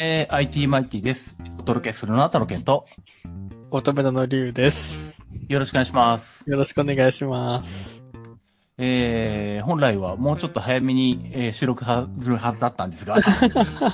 [0.00, 1.36] えー、IT マイティです。
[1.58, 2.86] お届けするのはタロケンと、
[3.70, 5.26] 乙女座の竜です。
[5.48, 6.44] よろしくお願いします。
[6.46, 8.02] よろしくお願いします。
[8.78, 13.20] えー、本来はもうちょっと早めに、えー収録はするはずだったんですが、 い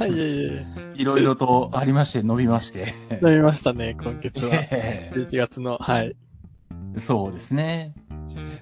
[0.06, 2.94] えいえいいろいろとありまして伸びまして。
[3.10, 4.50] え、飲みましたね、今月は。
[4.54, 6.14] え11月の、はい。
[6.94, 7.92] ーそうですね。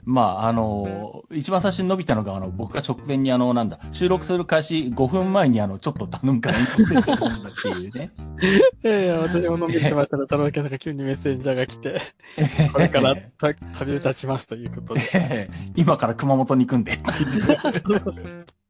[0.07, 8.13] まあ、あの、一番最初に伸びたのが、あの、僕が直前にあの、なんだ、収録する開始5分前にあの、ちょっと頼むから撮ってたんだっていうね。
[8.85, 12.01] ええ私も飲みしましたら、太郎家さんが急にメッセンジャーが来て、
[12.73, 16.99] これからた旅立ちますということで、 えー今から熊本に行くんで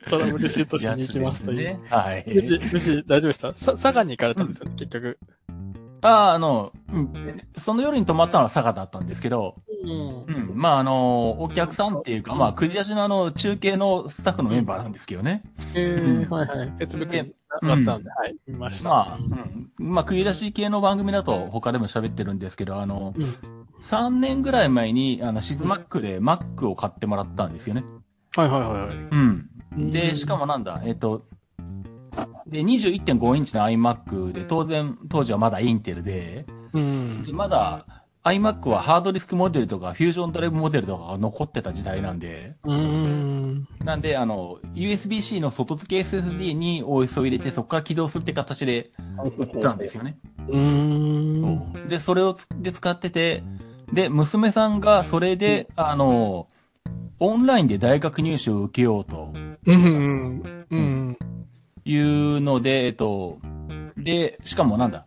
[0.08, 1.58] トラブルシュートしに行きますという。
[1.58, 1.80] ね。
[1.90, 2.24] はい。
[2.34, 3.54] 無事、無事、大丈夫でした？
[3.54, 5.18] さ、佐賀に行かれたんですよね、結局。
[6.02, 7.12] ああ、あの、うん、
[7.58, 10.52] その夜に泊まったのは佐賀だったんですけど、うんう。
[10.52, 15.42] ん、まああの、お客さんっていうか、まあ、繰り出しのあの、中継のスタッフのメンバーなんですけどね。
[15.74, 16.72] ええうんはいはい。
[16.78, 18.88] 別々になったんで、はい、見ました。
[18.88, 19.70] まあ、うん。
[19.78, 27.84] まあ、繰り出し系の番組だと他でも喋ってるんですけど、あの、うん3年ぐらい前に、あの、シズマックで Mac を買ってもらったんですよね。
[28.34, 28.94] はいはいはいはい。
[28.96, 29.92] うん。
[29.92, 31.24] で、しかもなんだ、えっと、
[32.46, 37.32] で、21.5インチの iMac で、当然、当時はまだインテルで、うんで。
[37.32, 37.84] まだ
[38.24, 43.68] iMac はハードディスクモデルとかフュージョンドライブモデルとかが残ってた時代なんで、うん。
[43.84, 48.90] なんで、あの、USB-C の外付け SSD に OS を入れて、そこから起動するって形で
[49.38, 50.18] 売ってたんですよね。
[50.48, 51.72] うん。
[51.88, 53.44] で、それをつで使ってて、
[53.92, 56.48] で、娘さんがそれで、あの、
[57.18, 59.32] オンラインで大学入試を受けようと
[59.66, 60.66] うん。
[60.70, 61.18] うん。
[61.86, 63.38] いうので、えっと、
[63.96, 65.06] で、しかもなんだ、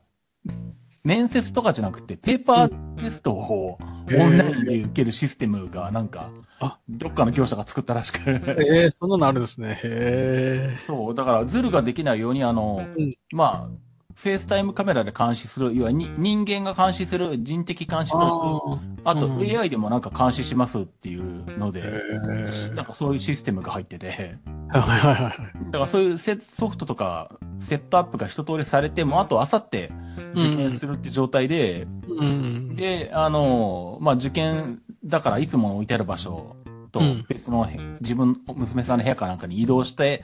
[1.04, 8.20] 面接とかじゃなくて、ペーパーテストをオンラインで受けるシステムがなんかあ、どっかの業者が作ったらしく。
[8.30, 9.80] ええそんなのあるんですね。
[9.84, 10.78] へえ。
[10.78, 13.89] そう、だからズルができないように、あの、うんまあ、
[14.22, 19.40] FaceTime カメラで監視する、いわゆるに人間が監視する人的監視と、あとうん。
[19.40, 24.36] AI でもなんか監視しますっていうので、へなんかそういうシステムが入ってて、
[24.72, 25.72] はいはいはいはい。
[25.72, 27.32] だからそういうセソフトとか
[27.62, 29.90] セットアップが一通りされても、あとあさって
[30.34, 32.76] 受験するって状態で、うん。
[32.76, 36.58] で、あの、まあ、受験だからいつも置いてある場所
[36.92, 40.24] とうん別のへ自分、娘さんの部屋かなんかに移動して、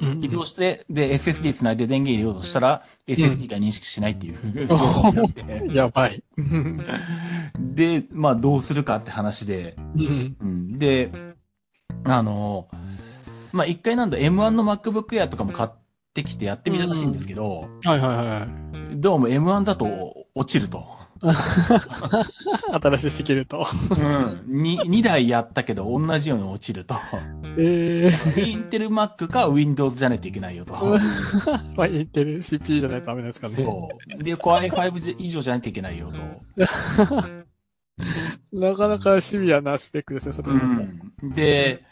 [0.00, 6.22] うん移動して、で、SSD 繋いで電源入れようとしたら、SSD が認識しないっていう状況になって、 やばい。
[6.38, 6.80] うん。
[7.74, 9.76] で、まあ、どうするかって話で、
[10.40, 11.10] うん、で、
[12.04, 12.68] あの、
[13.52, 15.70] まあ、一回なんだ M1 の MacBook Air とかも買っ
[16.14, 18.46] てきてやってみたらしいんですけど、はいはいは
[18.92, 19.00] い。
[19.00, 20.99] どうも M1 だと落ちると。
[22.82, 23.66] 新しすぎると。
[23.90, 24.62] うん。
[24.62, 26.96] に、2台やったけど同じように落ちると。
[27.58, 28.40] ええ。
[28.40, 30.74] インテル Mac か Windows じゃないといけないよと。
[31.76, 33.56] まあ、インテル CPU じゃないとダメですかね。
[33.56, 33.88] そ
[34.18, 34.22] う。
[34.22, 36.18] で、Core i5 以上じゃないといけないよと。
[38.52, 40.60] なかなかシビアなスペックですね、それうは。
[40.62, 41.12] ん。
[41.34, 41.84] で、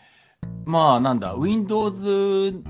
[0.65, 2.63] まあなんだ、Windows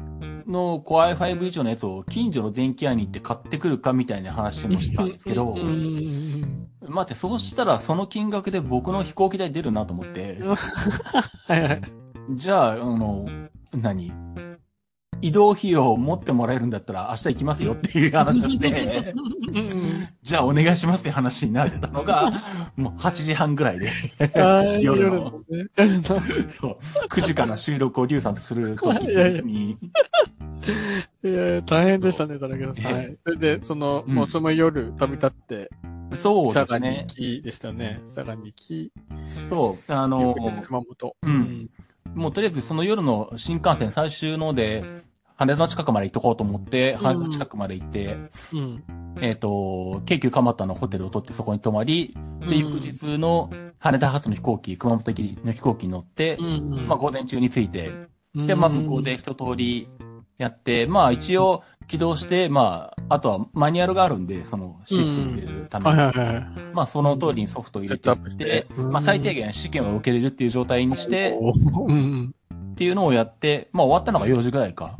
[0.48, 5.54] の Core i5 以上のやつを近所の電気屋に行って買ってくるかみたいな話もしたんですけど
[6.86, 10.38] 待って、そうしたらその金額で僕の飛行機代出るなと思って。
[12.30, 13.24] じゃあ、あの、
[13.72, 14.12] 何？
[15.20, 22.30] 移動費用を持ってもらえるんだったら明日行きますよっていう話をして、うんじゃあお願いしますって話になったのが、
[22.76, 23.90] もう8時半ぐらいで、
[24.80, 25.42] 夜の
[25.76, 26.00] 夜の。
[26.02, 26.20] そう、
[27.08, 28.94] 9時から収録をリュウさんとする時
[29.42, 29.78] に、
[31.22, 32.92] いやいや大変でしたね、田中さん。
[32.92, 33.18] はい。
[33.24, 35.70] それで、その、うんもうその夜旅立って、
[36.14, 37.40] そう佐賀にですね行。
[37.40, 38.00] きでしたね。
[38.14, 38.92] 佐賀に行き、
[39.48, 40.34] そう、あの
[40.66, 41.16] 熊本。
[41.22, 41.70] うん
[42.14, 44.82] もうとりあえずその夜の新幹線最終ので、
[45.38, 48.16] 羽田の近くまで行っとこうと思って、羽田の近くまで行って、
[48.52, 48.84] うん。
[49.20, 53.48] えっ、と、京急蒲田のホテルを取ってそこに泊まり、で、うん翌日の
[53.78, 56.88] 羽田発の飛行機、熊本行きの飛行機に乗って、うん。
[56.88, 57.92] まあ午前中に着いて、
[58.34, 59.88] うんで、まあ向こうで、一通り
[60.38, 65.96] やって、まあ一応起動して、まあ、あとはマニュアルがあるんで、そのシステム入れるために。
[65.96, 66.46] はいはいはい。
[66.74, 72.34] まあその通りにソフトを入れてて、うんまあ最低限試験を受けれるっていう状態にして、うん。
[72.72, 74.98] っていうのをやって、まあ終わったのが4時ぐらいか。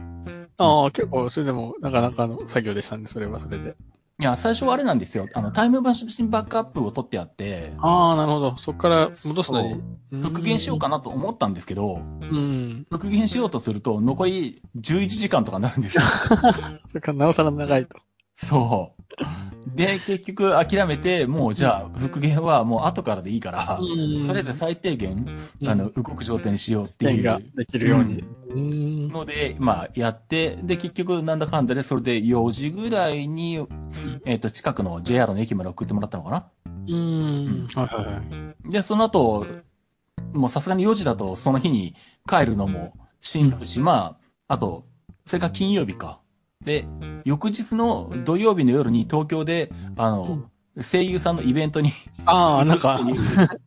[0.58, 3.76] ああ、結構、それでも、なかなかの作業でしたね、それはそれで。
[4.20, 5.28] いや、最初はあれなんですよ。
[5.32, 8.56] あの、タイムマシンバックアップを取ってあって、ああ、なるほど。
[8.56, 9.81] そこから戻すのに。
[10.10, 12.84] 復元しようかなと思ったんですけど、うん。
[12.90, 16.02] 復元しようとすると残り11時間とかになるんですよ。
[16.88, 17.96] それからなおさら長いと。
[18.37, 18.97] そう。
[19.75, 23.84] で、結局諦めて、もうじゃあ復元はもう後からでいいから、と
[24.32, 25.25] りあえず最低限、
[25.66, 27.22] あの、動く状態にしようっていう。
[27.22, 28.25] ができるように。
[28.50, 33.66] うんので、まあ、やって、で、結局、なんだかんだで、それで4時ぐらいに、
[34.25, 36.49] えっ、と、近くの JR の駅まで送ってもらったのかな
[36.88, 37.69] うん。
[37.75, 38.22] はいはいは
[38.66, 38.70] い。
[38.70, 39.46] で、その後、
[40.32, 41.94] もうさすがに4時だと、その日に
[42.28, 44.19] 帰るのもしんどいし、ま
[44.49, 44.87] あ、あと、
[45.26, 46.20] それが金曜日か。
[46.68, 46.86] で、
[47.24, 50.50] 翌日の土曜日の夜に東京で、あの、
[50.82, 51.92] 声優さんのイベントに、
[52.26, 53.00] ああ、なんか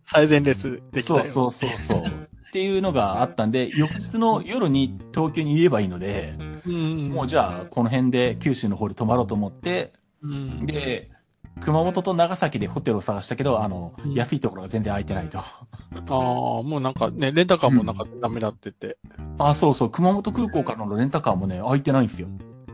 [0.04, 1.20] 最前列できたよ。
[1.26, 2.08] そうそうそうそう。
[2.08, 7.10] っていうのがあったんで、翌日の夜に東京にいればいいので、うん。
[7.10, 10.66] もうじゃあ、この辺で九州の方で泊まろうと思って、うん。
[10.68, 11.10] で、
[11.62, 15.40] 熊本と長崎でホテルを探したけど、あの、うん安いところが全然空いてないと。
[15.40, 15.46] あ
[16.08, 16.14] あ、
[16.64, 18.98] もうなんかね、レンタカーもなんかダメだってて。
[19.40, 22.28] あ、そうそう、熊本空港からのレンタカーもね、空いてないんですよ。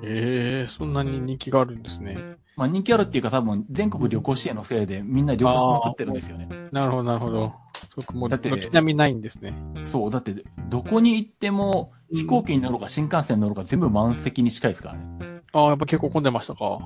[0.04, 2.16] ええそんなに人気があるんですね。
[2.56, 6.48] まあ人気あるっていうか多分全国旅行支援のせいでみんな旅行しまくってるんですよね。
[6.72, 7.54] なるほど、なるほど。
[7.96, 9.54] そこも、だって軒並みないんですね。
[9.84, 10.36] そう、だって
[10.70, 15.42] どこに行っても飛行機に乗ろうか新幹線に乗ろうか全部満席に近いですからね。
[15.54, 16.80] ああ、やっぱ結構混んでましたか。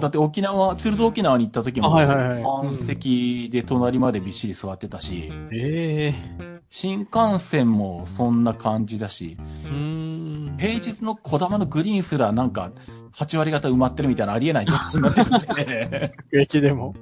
[0.00, 9.95] だって沖縄、鶴戸沖縄に行った時も満席で隣までびっしり座ってたし、ええ新幹線もそんな感じだし、うーん。
[10.58, 12.72] 平日の小玉のグリーンすらなんか
[13.14, 16.12] 8割方埋まってるみたいなありえない状態になってるんで。
[16.32, 16.94] 駅でも？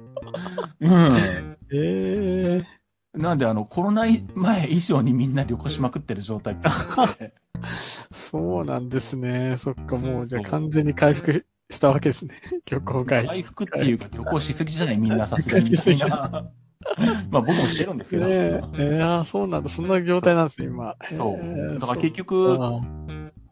[0.79, 1.57] うん。
[1.73, 2.63] ええ
[3.17, 4.03] なんであのコロナ
[4.35, 6.57] 前以上にみんな旅行しまくってる状態
[8.11, 9.55] そうなんですね。
[9.57, 12.35] そっか、もう、じゃ完全に回復したわけですね。
[12.69, 13.25] 旅行会。
[13.25, 14.97] 回復っていうか旅行しすぎじゃない？
[14.97, 16.51] みんなさすがにみたいな。
[17.31, 18.27] まあ僕もしてるんですけど。
[18.27, 19.69] ねえ、ええああ、そうなんだ。
[19.69, 20.95] そんな状態なんですね、今。
[21.09, 22.57] そうええだから結そ局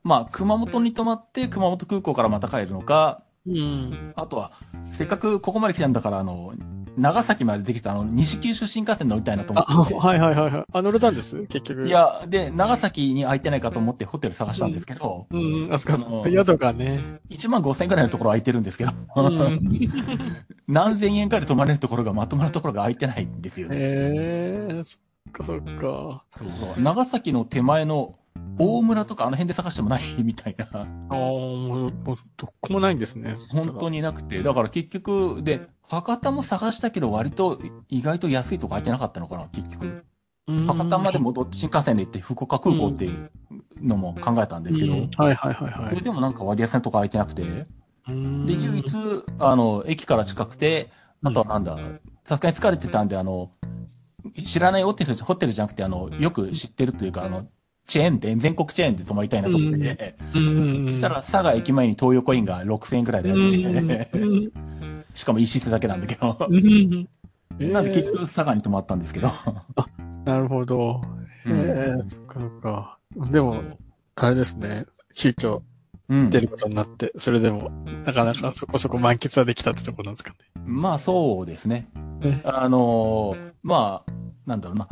[0.03, 4.13] まあ熊本に泊まって熊本空港からまた帰るのか、うん。
[4.15, 4.53] あとは、
[4.91, 6.53] せっかくここまで来たんだから、あの、
[6.95, 9.99] 長崎までできたあの、西九州新幹線乗りたいなと思あ、ってて。
[9.99, 10.65] はいはいはいはい。
[10.71, 11.45] あ、乗れたんです？
[11.47, 11.87] 結局。
[11.87, 15.35] い、や、で、長崎に空いてないかと思ってホテル探したんですけど、う
[15.67, 17.19] ん、あそこあの宿がね。
[17.29, 19.57] 1万5千円くらいのところ空いてるんですけど、うん。
[20.67, 23.75] 何千円かで泊まれるところがまとまるところが空いてないんですよね。
[23.75, 23.79] へ
[24.79, 24.97] え、そ
[25.29, 26.23] っかそっか。
[26.29, 26.81] そうそう。
[26.81, 28.15] 長崎の手前の
[28.59, 30.03] 大村とかあの辺で探してもない？
[30.23, 30.67] みたいな。
[30.73, 30.85] ああ、
[31.17, 33.35] もう、もう、どこもないんですね。
[33.49, 33.97] 本当に。
[33.97, 34.41] になくて。
[34.41, 37.59] だから結局、で、博多も探したけど割と
[37.89, 39.85] 意外と安いとこ空いてなかったのかな、結局。
[39.85, 40.03] うん
[40.67, 43.31] 博多まで戻って新幹線で行って福岡空港っていう
[43.81, 45.89] のも考えたんですけど、うんはいはいはいはい。
[45.91, 47.65] それでもなんか割安なとこ空いてなくて、で、
[48.09, 48.93] うん唯一、
[49.39, 50.89] あの、駅から近くて、
[51.23, 51.77] あとはなんだ、
[52.25, 53.51] さすがに疲れてたんで、あの、
[54.45, 57.47] 知らないホテル、ホテルじゃなくて、あの、よく知ってるというか、あの、
[57.87, 60.87] チェーン店、全国チェーンで泊まりたいなと思って、うん。
[60.91, 64.51] そしたら、佐賀駅前に東横インが6000円くらいでうん、やってて、うん。
[65.13, 66.01] しかも一室だけなん。
[66.01, 67.09] だけど、うん。
[67.59, 67.83] なん。
[67.83, 68.99] で結局佐賀に泊まったん。
[68.99, 69.31] ですけど、
[70.25, 71.01] なるほど。
[71.45, 71.59] うん。
[71.59, 72.97] ええ、そっかそっか。
[73.31, 73.61] でも、
[74.15, 74.85] あれですね。
[75.15, 75.61] 急遽
[76.09, 76.29] うん。
[76.29, 77.69] 出ることになって、それでも、
[78.05, 80.15] なかなかそこそこ満喫はできたってところなん。
[80.15, 80.37] ですかね。
[80.65, 81.87] まあそうですね。
[82.21, 84.11] ねあのーまあ、
[84.45, 84.61] なん。
[84.61, 84.87] だろうな。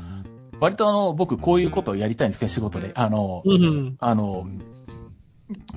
[0.61, 2.91] 割とあの、僕こういうことをやりたいんですね、仕事で。
[2.93, 3.97] あの、うん。
[3.99, 4.47] あの、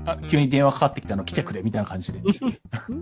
[0.05, 2.21] あ急に電話かかってきたの来てくれみたいな感じで。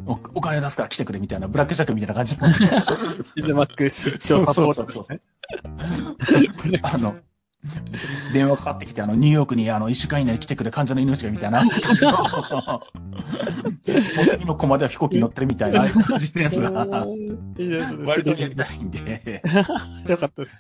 [0.07, 2.47] おお金出すから来てくれみたいな、ブラックジャックみたいな感じで。
[3.37, 6.79] シズマック出張サポートですね。
[6.83, 7.17] あの、
[8.33, 12.13] 電話かかってきて、あの、ニューヨークにあの、一週間以内に来てくれ、患者の命がみたいな感じの。
[14.31, 17.07] 次の駒では飛行機に乗ってるみたいな感じのやつが、
[17.59, 18.05] いいですね。
[18.05, 19.43] 割とやりたいんで、
[20.09, 20.57] よかったです。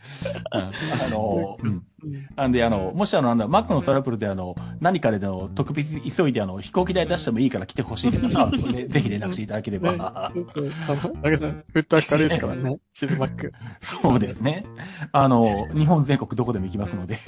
[0.52, 0.71] うんあ
[1.11, 1.82] の、うん。
[2.04, 2.26] うん。
[2.37, 3.38] なんで、あの、もしあの、なん。
[3.38, 9.92] だ、マックのトラブルであの、何かでの、特別急いであの、飛行機代出してもいいから来てほしいって方はねぜひ連絡していただければ。
[9.92, 12.78] ねそうあん、フット明るいですからね。
[12.92, 13.52] シズマック。
[13.80, 14.64] そうですね。
[15.12, 17.21] あの、日本全国どこでも行きますので。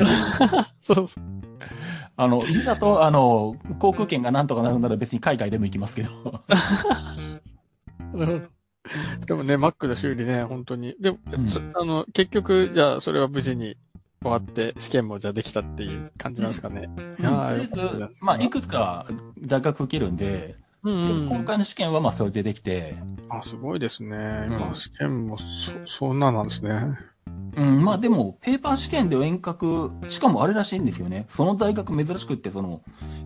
[0.80, 1.24] そうそう。
[2.16, 4.46] あの、いざと、あの、航空券がなん。
[4.46, 6.10] とかなるなら別に海外でも行きますけど。
[8.12, 8.54] なるほど。
[9.26, 10.94] でもね、マックの修理ね、本当に。
[11.00, 11.48] でも、うん。
[11.48, 13.76] そあの、結局、じゃあ、それは無事に
[14.24, 16.88] 終わって、試験もじゃあできたっていう感じなんですかね。
[17.20, 19.06] いやーとりあえず、かまあ、いくつか
[19.38, 22.94] 大学受けるんで、うん今回の試験はまあ、それでできて、
[23.28, 24.46] あ、すごいですね。
[24.48, 26.98] うん今、試験も、そ、そんななんですね。
[27.56, 31.26] うん、まあでも、ペーパー試験で遠隔、しかもあれらしいんですよね。
[31.28, 32.82] その大学珍しくって、その、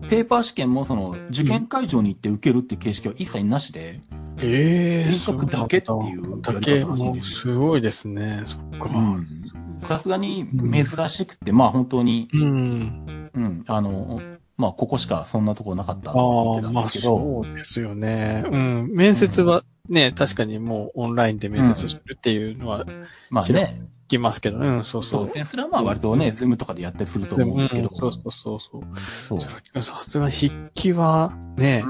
[0.09, 4.01] ペーパー試験もその、受験会場に行って受けるっていう形式は一切なしで、
[4.41, 8.43] ええ遠隔だけっていうだけ、やり方らしいもう、ですすごいですね。
[8.45, 8.89] そっか。
[8.89, 9.38] うん
[9.79, 13.05] さすがに珍しくて、まあ本当に、うん。
[13.33, 14.19] うん、あの、
[14.57, 18.43] まあ、ここしかそんなとこなかったってあ言ってあ、まあたんですけど、そうですよね。
[18.51, 18.91] うん。
[18.93, 22.85] 面接はね、確かにもうオンラインで面接するっていうのは
[23.29, 25.27] まあね、聞きますけど、うん、そうそうう。
[25.27, 25.45] そですね。
[25.45, 27.89] それはまあ割とね、ズームとかでやったりすると思うんですけど。
[27.89, 28.99] うんそうそうそうそう。
[28.99, 29.81] そう。
[29.81, 31.83] さすがに筆記はね、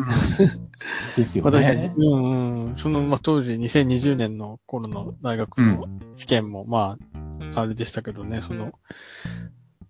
[1.18, 1.94] ですよ私ね。
[1.98, 2.78] うんうん。
[2.78, 7.09] その、まあ、当時2020年の頃の大学の試験も、まあ、
[7.56, 8.74] あれでしたけどね、その、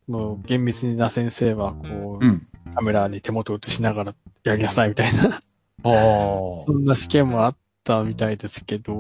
[0.08, 2.48] もう厳密な先生は、こう、うん。
[2.76, 5.40] カメラに手元を映しながらやりなさいみたいな、ああ。
[5.84, 8.94] そんな試験もあったみたいですけど、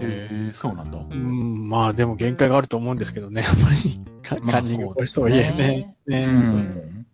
[0.00, 0.98] へえ、そうなんだ。
[0.98, 4.00] うん、まあでも限界があると思うんですけどね、やっぱり。
[4.22, 5.96] カンニング越しとはいえね。
[6.06, 7.06] うね、ん。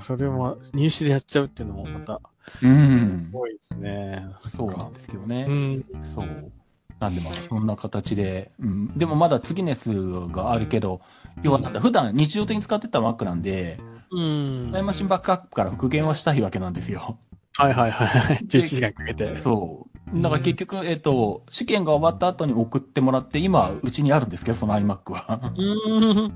[0.00, 2.20] それも入試でやっちゃうっていうのもまた、う
[2.58, 3.30] すん。
[3.32, 4.24] ごいですね。
[4.48, 5.46] そうなんですけどね。
[5.48, 5.84] うん。
[6.02, 6.52] そう。
[7.00, 8.88] なんでまあ、そんな形で、うん。
[8.88, 9.90] でもまだ次のやつ
[10.30, 11.00] があるけど、
[11.42, 13.80] 要はなんだ、普段日常的に使ってた Mac なんで、
[14.10, 14.68] うん。
[14.70, 17.18] タイムマシンバックアップから復元はしたいわけなんですよ。
[17.56, 18.36] はいはいはいはい。
[18.44, 19.34] 11時間かけて。
[19.34, 20.20] そう。
[20.20, 25.52] だから結局、えっと、試験が終わった後に送ってもらって、今、うちにあるんですけど、その iMac は。
[25.56, 26.34] うん。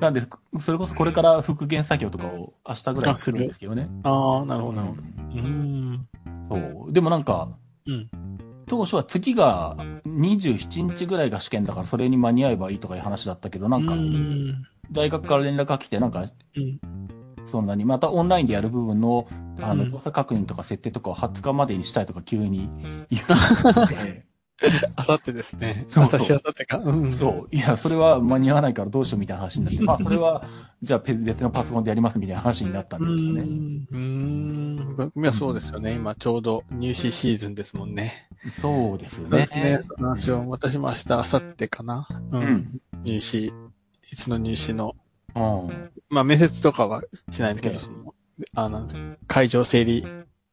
[0.00, 0.22] なんで、
[0.60, 3.88] それこそこれから復元作業とかを明日ぐらいにするんですけどね。
[4.04, 5.02] ああ、なるほどなるほど。
[5.02, 5.92] ううん。
[5.92, 6.08] ん
[6.52, 6.92] そう。
[6.92, 7.48] でもなんか、
[7.86, 8.08] うん。
[8.66, 14.66] 当初は次が27日ぐらいが試験だからそれに間に合えばいいとかいう話だったけど、なんかう、ん。
[14.90, 16.20] 大学から連絡が来て、なんか、
[16.56, 16.80] うん。
[17.46, 19.28] そんなに、またオンラインでやる部分の、
[19.60, 22.68] あの、うん動作確認とか設定とかを20日までにしたいとか急に
[23.10, 24.24] 言って、
[24.96, 25.86] あさってですね。
[25.90, 26.78] そうそう朝日あさってか。
[26.78, 27.12] うん。
[27.12, 27.54] そう。
[27.54, 30.46] いや、それは間に合わないからどうしようみたいな話になって、まあ、それは、
[30.82, 33.42] じゃあ別のパソコンでやりますみたいな話になったんうですよね。
[33.42, 33.86] ん。
[33.90, 35.12] うん。
[35.16, 35.92] いや、そうですよね。
[35.92, 38.28] 今ちょうど入試シーズンですもんね。
[38.60, 39.30] そうですよね。
[39.30, 39.80] そうですね。
[39.98, 42.06] 話を私も明日、明後日かな。
[42.32, 42.38] う。
[42.38, 42.80] うんん。
[43.02, 44.94] 入試、いつの入試の、
[45.34, 45.90] うん。
[46.10, 48.14] まあ面接とかはしないんですけど、
[48.54, 48.88] あの、
[49.26, 50.04] 会場整理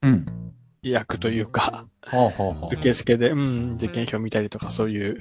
[0.01, 0.40] うん。
[0.83, 1.85] 役というか。
[2.73, 5.17] 受付で、うん、受験票見たりとかそういう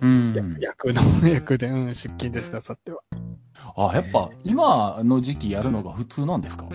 [0.00, 0.56] うん。
[0.60, 3.00] 役の、 役で、うん、出勤です、なさっては。
[3.76, 6.66] あ、やっぱ、今の時期やるのが普通なんですか？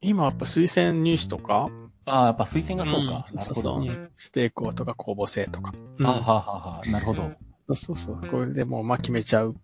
[0.00, 1.68] 今やっぱ推薦入試とか、
[2.06, 3.26] あやっぱ推薦がそうか。
[3.32, 3.54] んなるほど。
[3.54, 4.00] そうそううん指
[4.32, 5.72] 定校とか公募制とか。
[5.98, 7.30] うんあはははなるほど。
[7.74, 8.20] そうそう。
[8.30, 9.50] これでもう、まあ決めちゃう。
[9.50, 9.54] う。
[9.54, 9.60] こ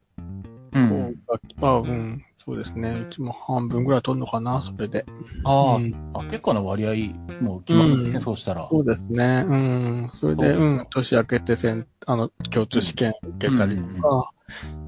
[0.72, 1.22] うん
[1.62, 2.22] あ、うん。
[2.46, 2.90] そうですね。
[2.90, 5.06] うちも半分ぐらい取るのかな、それで。
[5.44, 8.68] あ、うんあ、結構な割合、もう決まるんですね、うんそうしたら。
[8.70, 9.44] そうですね。
[9.46, 10.10] うん。
[10.12, 10.86] それで、そううん。
[10.90, 14.30] 年明けてせん、あの、共通試験受けたりとか、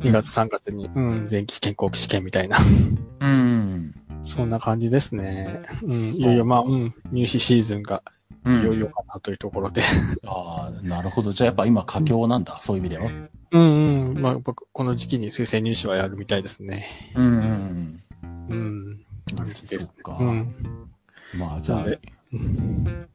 [0.01, 2.59] 2月3月に、うん、前期試験、後期試験みたいな。
[3.21, 3.95] うん。
[4.23, 5.63] そんな感じですね。
[5.83, 6.13] うん。
[6.15, 6.95] いよいよ、まあ、うん。
[7.11, 8.03] 入試シーズンが、
[8.45, 8.81] ういよいん。
[8.81, 9.83] よかなというところで。
[10.27, 11.33] ああ、なるほど。
[11.33, 13.11] じゃあやっぱ今佳境なんだ、そういう意味では。
[13.51, 14.19] うんうん。
[14.21, 16.87] まあ、僕、この時期に推薦入試はやるみたいですね。
[17.15, 18.03] うんうん
[18.51, 19.01] うん。
[19.37, 20.29] 感じですそっかうん。
[20.29, 20.33] う
[21.37, 21.39] ん。
[21.39, 21.85] まあ、じゃあ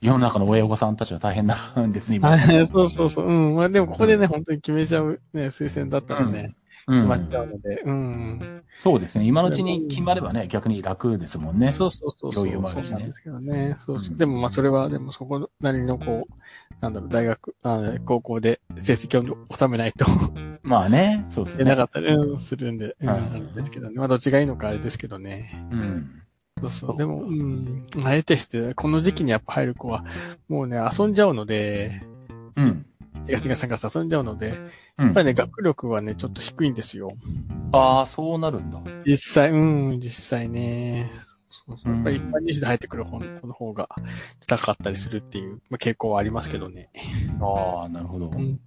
[0.02, 2.30] 世の中の親御さんたちは大変なんですね、今。
[2.30, 3.28] はい、そうそうそう。
[3.28, 3.56] うん。
[3.56, 8.64] まあでもここでね、本当に決めちゃうね、推薦だったらね、うん決まっちゃうので、うん。
[8.78, 9.26] そうですね。
[9.26, 11.72] 今のうちに決まればね、逆に楽ですもんね。
[11.72, 12.44] そうそうそうそう。
[12.44, 13.76] 余裕もあるしねそうなんですけどね。
[13.78, 16.34] そうそううんでもまあそれは、でもそこなりのこう、
[16.82, 20.06] なんだろう、大学、あ高校で成績を収めないと
[20.64, 21.64] まあね、そうですね。
[21.64, 23.96] 出なかったり、うん、するんで、うん、はいあれですけどね。
[23.98, 25.68] まあどっちがいいのかあれですけどね。
[25.72, 26.22] うん。
[26.62, 26.98] そうそう。
[26.98, 30.06] でも、うん、あえてして、この時期にやっぱ入る子は、
[30.48, 32.02] もうね、遊んじゃうので、
[32.56, 32.86] うん。
[33.26, 34.50] 1月、2月、3月遊んじゃうので、
[34.98, 37.14] うんやっぱりね、学力はね、ちょっと低いんですよ。
[37.72, 38.80] ああ、そうなるんだ。
[39.06, 41.10] 実際、うん、実際ね。
[41.51, 41.93] そうそう。
[41.93, 43.89] うんやっぱり一般入試で入ってくる方の方が
[44.48, 46.89] 高かったりするっていう、まあ、傾向はありますけどね。
[47.39, 48.31] ああ、なるほど。
[48.34, 48.60] うん。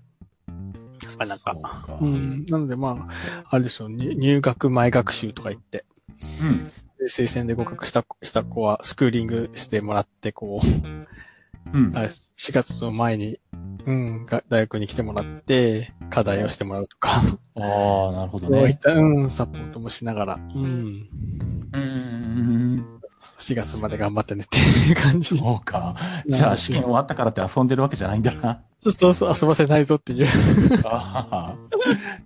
[1.18, 1.98] なんか、か。
[2.00, 2.40] ううん。
[2.42, 2.46] ん。
[2.46, 5.84] なのでまあ、あれですよ、入入学前学習とか言って、
[6.98, 11.92] で推薦で合格したした子はスクーリングしてもらって、こう、うん。
[11.96, 13.38] あ4月の前に、
[13.86, 17.10] うん、が大学に来てもらって、課題をしてもらうとか、
[17.56, 18.58] ああ、なるほどね。
[18.58, 21.08] そういった、うん、サポートもしながら、うん、
[21.72, 22.63] うん。
[23.38, 25.36] 4月まで頑張ってねっていう感じ。
[25.36, 25.96] そうか。
[26.26, 28.62] じゃあ試験終わったからって遊んでるわけじゃないんだな。
[28.90, 30.26] そうそう、遊ばせないぞっていう。
[30.84, 31.56] あ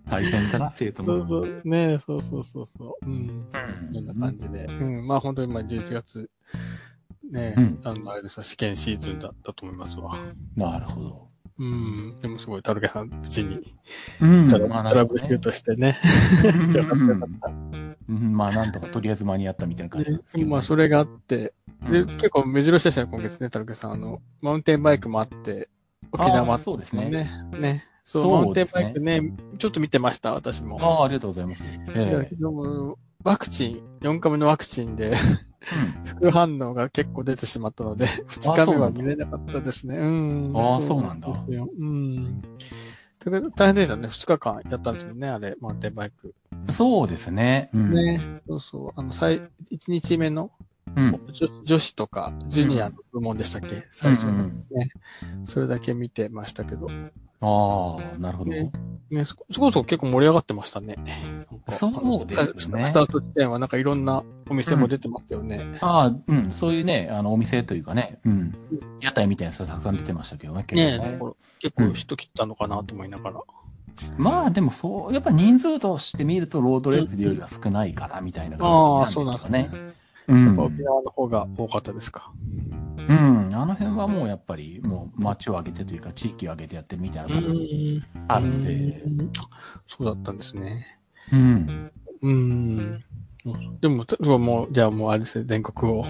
[0.07, 1.25] あ、大変だな、生徒も。
[1.25, 3.07] そうそう、ねそうそうそうそう。
[3.07, 3.13] うん。
[3.13, 4.65] うんそんな感じで。
[4.65, 6.31] うん、まあ本当にまあ11月、
[7.31, 10.19] ね、うんあの、あれですわ、試験シーズンだったと思いますわ。
[10.57, 11.29] なるほど。
[11.59, 12.21] うん。
[12.23, 13.77] でもすごい、タルケさん、無事に、
[14.21, 15.99] うんトラ,、まあトラブルシュートしてね。
[16.45, 17.68] うんよかったよかった。
[18.09, 20.45] うんまあ、なんとかとりあえず間に合ったみたいな感じなんですけど。
[20.45, 21.53] でまあ、それがあって、
[21.89, 23.93] で、うん結構珍しいですね、今月ね、タルケさん。
[23.93, 25.69] あの、マウンテンバイクもあって、
[26.13, 27.11] 沖縄もあって、そうですね。
[27.11, 27.31] ね。
[27.59, 27.85] ね。
[28.05, 30.79] そう、そうマウンテンバイクね、ちょっと見てました、私も。
[30.81, 31.63] ああ、ありがとうございます。
[31.95, 35.13] えでも、ワクチン、4回目のワクチンで、
[36.05, 39.99] 副反応が結構出てしまったので、二日目は見れなかったですね。
[39.99, 40.53] うん。
[40.57, 42.43] ああそうなんだうん。
[43.57, 44.09] 大変でしたね。
[44.09, 46.35] 二日間やったんですもんね、あれ、マウンテンバイク。
[46.69, 46.73] うん。
[46.73, 47.71] そうですね。
[47.75, 47.91] うん。
[47.93, 48.21] ね。
[48.47, 48.91] そうそう。
[48.95, 50.51] あの、最、一日目の
[50.97, 51.21] うん。
[51.33, 56.87] 女女子とか、ジュニアの部門でしたっけ、最初にうんうんそれだけ見てましたけど。
[57.41, 58.51] ああ、なるほど。
[58.51, 58.71] ね
[59.11, 60.97] ね、そこそこ結構盛り上がってましたね。
[61.71, 65.79] そうですねスタート地点はなんかいろんなお店も出てましたよね。
[65.81, 66.51] ああ、うん。
[66.51, 68.53] そういうね、あの、お店というかね、うん。
[69.01, 73.41] 屋台みたいなやつがたくさん出てましたけどね、結ね構ねだから結構人切ったのかなと思いながら。
[74.19, 79.63] まあでもそう、やっぱ人数として見るとロードレースよりは少ないかな、みたいなああ、感じそうなんなんですかね。
[79.63, 79.95] ですね。
[80.29, 80.63] うんやっぱ。
[80.65, 82.31] 沖縄の方が多かったですか。
[82.73, 82.88] うん。
[83.11, 87.55] あの辺はもうやっぱり、もう街を挙げてというか、地域を挙げてやってるみたいなところ
[88.29, 89.33] あるんで、うん
[89.87, 90.99] そうだったんですね。
[91.33, 91.91] うん。
[92.23, 93.05] うん。
[93.81, 96.05] でも、そうもう、じゃあもうあれですね、全国を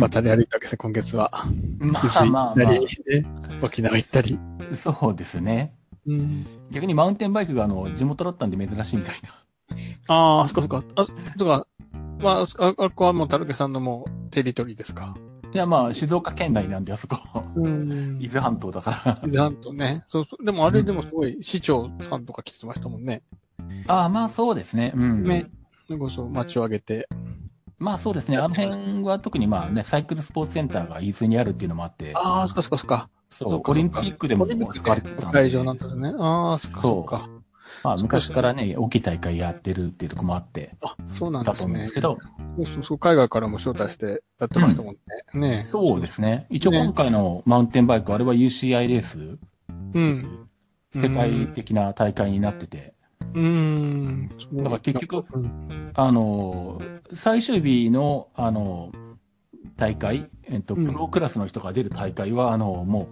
[0.00, 1.30] 渡り歩いたわけですね、今月は。
[1.78, 3.30] まあまあま行ったり、ね
[3.62, 4.38] 沖縄行ったり。
[4.72, 5.74] あ、そうですね。
[6.06, 6.46] うん。
[6.70, 9.30] 逆にマウンテンバイクがあの、地元だったんで珍しいみたいな。
[10.08, 11.02] ああ、そっかそっか。
[11.02, 11.66] あ、とか、
[12.22, 15.14] まあ、あ、あこはもう、たるけさんのもう、テリトリーですか。
[15.52, 17.18] いやまあ、静岡県内なんであそこ。
[17.56, 19.28] うん伊豆半島だから。
[19.28, 20.04] 伊豆半島ね。
[20.06, 20.44] そうそう。
[20.44, 23.22] でもあれでもすごい、市長さんとか来てましたもんね。
[23.88, 24.92] ああ、まあそうですね。
[24.94, 25.22] うん。
[25.24, 25.50] ね。
[25.86, 27.08] それこそ街を挙げて。
[27.78, 28.36] まあそうですね。
[28.36, 33.08] あの辺は特にまあね、サイクルスポーツセンターが伊豆にあるっていうのもあって、ああ、そっかそっかそっか。
[33.28, 35.26] そう、オリンピックでも使われてたんで。
[35.26, 36.12] 会場なんですね。
[36.18, 37.28] ああ、そっかそっか。
[37.82, 41.94] まあ昔からね、大きい大会やってるっていうところもあって、あ、そうなんですねだと思うんです。
[41.94, 42.18] けど、
[42.56, 45.00] そうそうそう、海外からも招待してやってましたもんね。
[45.56, 46.46] ねそうですね。
[46.50, 49.38] 一応ね今回のマウンテンバイク、あれは UCI レース、
[49.94, 50.48] うん。
[50.92, 52.94] 世界的な大会になってて、
[53.34, 54.28] うーん。
[54.54, 55.92] だから結局、うん。
[55.94, 56.80] あの、
[57.12, 58.92] 最終日の、あの、
[59.76, 63.06] 大会、えっと、うんプロクラスの人が出る大会は、あの、もう、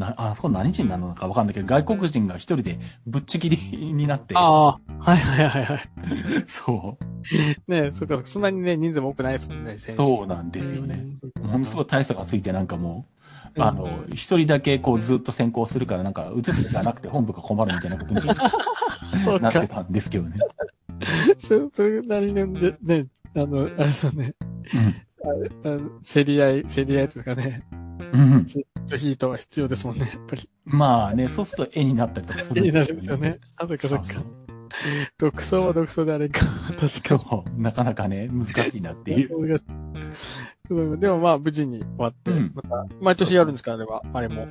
[0.00, 5.80] な、あそこ何人なのかわかんないけど、外国人が一人でぶっちぎりになって、ああ、はいはいはいはい。
[6.48, 6.98] そ
[7.68, 10.02] う、ねそっかそんなにね、人数も多くないですもんね、選手。
[10.02, 11.04] そうなんですよね。
[11.40, 11.50] うん。
[11.50, 13.06] ものすごい大差がついてなんかも
[13.54, 18.20] う、うんあの、一人だけこうずっと先行するからなんか映すじゃなくて本部が困るみたいなことに。
[19.40, 20.36] なってたんですけどね。
[21.38, 24.34] そそれなりので、ね、あの、あれですよね。
[25.64, 27.60] あの競り合い、競り合いですかね。
[28.12, 28.20] うん。
[28.20, 28.46] うん。
[28.96, 30.48] ヒートは必要ですもんね、やっぱり。
[30.64, 33.38] まあね、そうすると絵になったりとかする絵になるんですよね。
[33.56, 34.22] あ、そっかそっか。
[35.18, 36.40] 独走は独走であれか。
[36.78, 36.86] 確か
[37.18, 39.22] そうなかなかね、難しいなってに。
[39.22, 39.60] いう。
[40.70, 44.48] う んでもまあ、無事に終わって、うんまた、毎年やるんですか、あれは、あれも。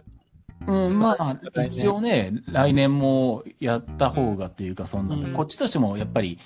[0.67, 6.38] うん、まあ一応ね、来年もやった方がっていうか、そんな、うんこっちとしてもやっぱり、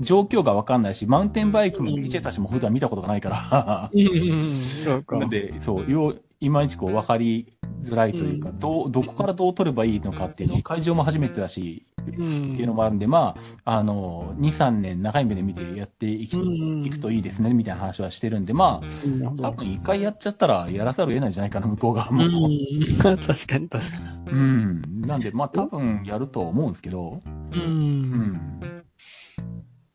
[0.00, 4.52] 状況がわかんないし、マウンテンバイクの DJ たちも普段見たことがないから、うんうんうん。
[4.52, 5.18] そうか。
[5.18, 7.52] なんで、そう、よう、いまいちこう分かり
[7.84, 12.14] づらいというか、どう、どこからどう取ればいいのかっていうのを会場も初めてだし、うん。
[12.14, 12.16] っ
[12.56, 22.24] ていうのもあるんで、まあ、あの、2、3年長い目で見てやっていくと,、うんいくといいですね、みたいな話はしてるんで、まあ、多分一回やっちゃったらやらざるを得ないんじゃないかな、向こう側も。
[22.24, 22.58] うん。
[22.98, 24.32] 確かに確かに。
[24.32, 24.82] うん。
[25.02, 27.20] なんで、まあ多分やると思うんですけど、
[27.54, 27.58] う。
[27.58, 28.60] うんん。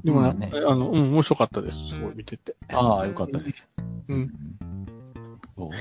[0.04, 1.78] でもな、ねあの、うん、面白かったです。
[1.90, 2.56] すごい見てて。
[2.74, 3.70] ああ、よかったです。
[4.08, 4.32] うん。
[5.58, 5.72] そう？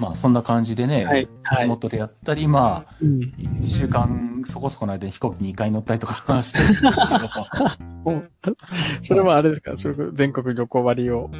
[0.00, 1.28] まあそんな感じでね、はい。
[1.42, 1.66] はい。
[1.66, 3.20] 地元でやったり、まあ、うん。
[3.62, 6.94] 一週間そこそこの間に飛行機2回乗ったりとかしてるんですけど、
[8.04, 8.22] お
[9.02, 9.76] それはあれですか？
[9.76, 11.30] それ全国旅行割を。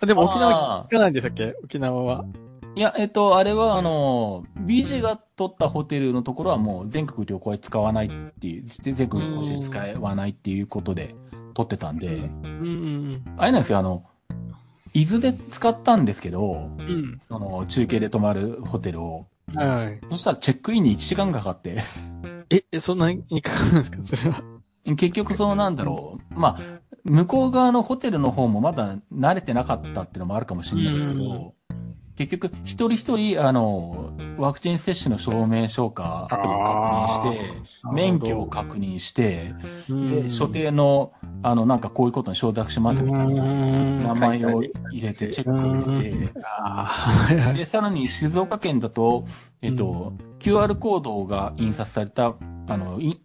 [0.00, 1.54] あ、でも沖縄あ行かないんでしたっけ？
[1.64, 2.24] 沖縄は。
[2.76, 11.14] いや、えっと、あれは、あの、BG が取ったホテルのところはもう全国旅行へ使わないっていう、全国旅行して使わないっていうことで
[11.54, 12.18] 取ってたんで、う
[12.50, 13.24] ん。
[13.36, 14.04] あれなんですよ、あの、
[14.94, 17.20] 伊豆で使ったんですけど、うん。
[17.28, 19.26] その、中継で泊まるホテルを。
[19.54, 20.00] はい。
[20.10, 21.82] そしたらチェックインに1時間かかって、
[22.50, 23.98] え、えそんなにかかるんですか？
[24.04, 24.42] それは。
[24.96, 31.54] 結局そのなんだろう、まあ、向こう側のホテルの方もまだ慣れてなかったっていうのもあるかもしれないですけうんど、
[32.16, 37.52] 結局一人一人、あの、ワクチン接種の証明書かアプリを確認して、
[37.94, 39.54] 免許を確認して、
[39.88, 41.12] で、所定の、
[41.44, 47.54] あの、なんかこういうことに承諾しますみたいな名前を入れて、チェックを入れて、ああ、はいはい。
[47.54, 49.26] で、さらに静岡県だと、
[49.60, 52.34] えっと、QR コードが印刷された、
[52.66, 53.20] あの、い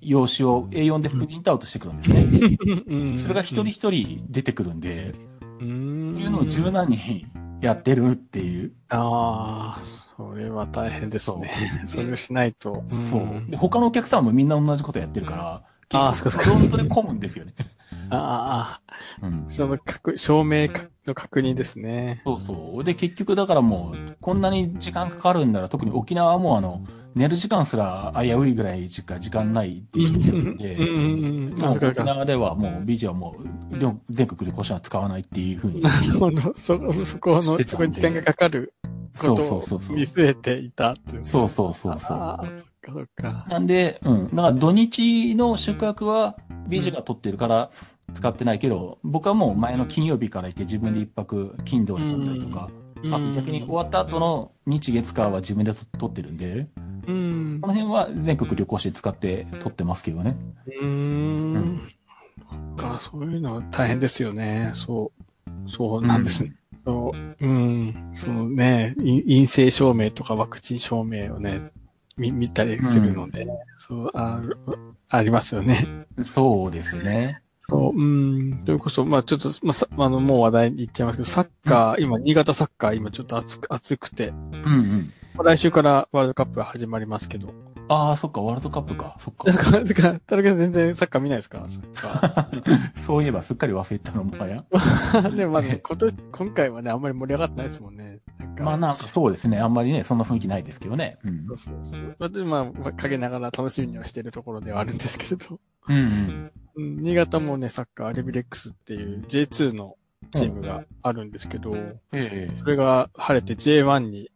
[0.00, 2.56] 用紙を A4 でプリントアウトしてくるんですね。
[2.86, 5.12] うんそれが一人一人出てくるんで、
[5.60, 6.16] うん。
[6.16, 7.26] いうのを柔軟に
[7.60, 8.72] やってるっていう。
[8.88, 9.82] ああ、
[10.16, 11.50] それは大変ですね。
[11.84, 12.82] そそれをしないと。
[13.10, 13.50] そう。
[13.50, 17.52] で他のお客さんもみんな同じことやってるから、あーそっかそっかフロントで混むんですよね。
[18.10, 18.80] あ
[19.22, 19.50] うんあ、。
[19.50, 22.22] その確、証明かの確認ですね。
[22.24, 22.84] そうそう。
[22.84, 33.34] で、結局だからもう、こんなに時間かかるんなら、特に沖縄はもうあの、寝る時間すら危ういぐらいしか時間ないっていう人なんで、う沖縄ではもうビジはも
[33.72, 35.80] う、両全国で故障は使わないっていうふうに。
[35.80, 36.40] なるほど。
[36.56, 38.74] そ、そこの、そこに時間がかかる
[39.16, 40.06] こそうとをそうそうそう見。
[40.06, 41.26] 据えていたっていう。
[41.26, 42.18] そうそうそうそう。
[42.18, 43.46] ああ、そっかそっか。
[43.48, 44.26] なんで、うん。
[44.28, 46.36] だから土日の宿泊は、
[46.68, 47.70] ビジが取ってるから
[48.14, 52.68] 使ってないけど、僕はもう前の金曜日から行って自分で一泊金土に取ったりとか、
[53.16, 56.66] あと逆に終わった後の日月火は自分で取ってるんで、
[57.06, 57.66] うんそ。
[57.66, 60.36] の辺は全国旅行誌使って取ってますけどね。
[60.66, 61.88] うーん。
[62.50, 64.72] そっか、そういうのは大変ですよね。
[64.74, 65.70] そう。
[65.70, 66.54] そうなんですね。
[66.88, 67.46] そう。
[67.46, 68.10] うん。
[68.14, 71.70] そのね、い陰性証明とかワクチン証明をね、
[72.16, 73.46] 見、見たりするので、
[73.76, 74.40] そう、あ、
[75.10, 76.06] ありますよね。
[76.22, 77.42] そうですね。
[77.68, 78.62] そう、うん。
[78.64, 85.12] それこそ、まあちょっと、まあ、さあの、もう話題に行っちゃいますけど、サッカー、今、新潟サッカー、今ちょっと熱く、熱くて、うんうん。
[85.34, 87.48] まあ来週からワールドカップが始まりますけど。
[87.88, 89.16] ああ、そっか、ワールドカップか。
[89.18, 89.44] そっか。
[89.50, 91.66] だから、だから、田中全然サッカー見ないですか？
[92.96, 94.64] そういえばすっかり忘れてたのもはや。
[94.70, 95.32] ー。
[95.36, 98.20] でもまあ、ね、こと、今回はね、あんまり盛り上がってないですもんね。
[98.38, 99.58] なんかまあなんかそうですね。
[99.58, 101.18] あんまりね、そんな雰囲気ないですけどね。
[101.24, 101.56] うんそう。
[101.56, 102.16] そうそう。
[102.18, 105.58] まあ、でまあ、陰ながら楽しみにはしているところではあるんですけれど。
[105.88, 106.52] うんうん。
[106.76, 109.96] うん、新潟もね、サッカー、アレビレックスっていう J2 の
[110.32, 114.30] チームがあるんですけど、ええそれが晴れて J1 に、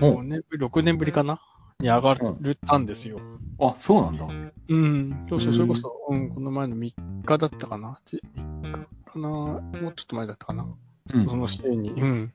[0.00, 1.40] お5年ぶり、6年ぶりかな
[1.84, 3.18] に上がるたんですよ。
[3.60, 4.26] あ、そうなんだ。
[4.68, 5.26] うん。
[5.28, 6.94] そうそう、うんそれこそ、うん、この前の3
[7.24, 10.66] 日だったかな ?3 日かなもうちょっと前だったかな
[11.12, 12.32] うんその週に、うん。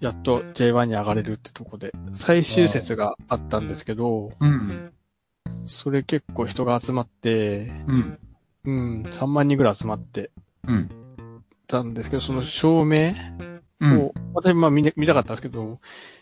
[0.00, 4.92] やっと J1 に上がれるってとこで、最終節があったんですけど、うん。
[5.66, 8.18] それ結構人が集まって、うん。
[8.64, 10.30] うん、3万人ぐらい集まって
[10.66, 10.88] うん。
[11.68, 13.14] たんですけど、その照明
[13.80, 15.80] う私まあ見,、見たかったんですけど、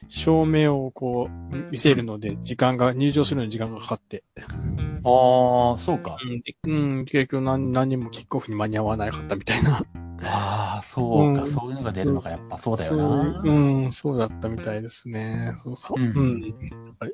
[0.09, 6.17] 照明をこう見せるので、時間が、入場するのに時間がかかって、ああ、そうか。
[6.65, 9.83] うん、うん、結局何何人もキックオフに間に合わなかったみたいな。
[10.23, 13.41] ああ、そうか、うんそういうのが出るのがやっぱそうだよな。
[13.45, 13.53] う
[13.89, 15.55] ん、そうだったみたいですね。
[15.63, 16.01] そうそう。
[16.01, 16.43] ううんん。
[16.43, 17.13] やっぱり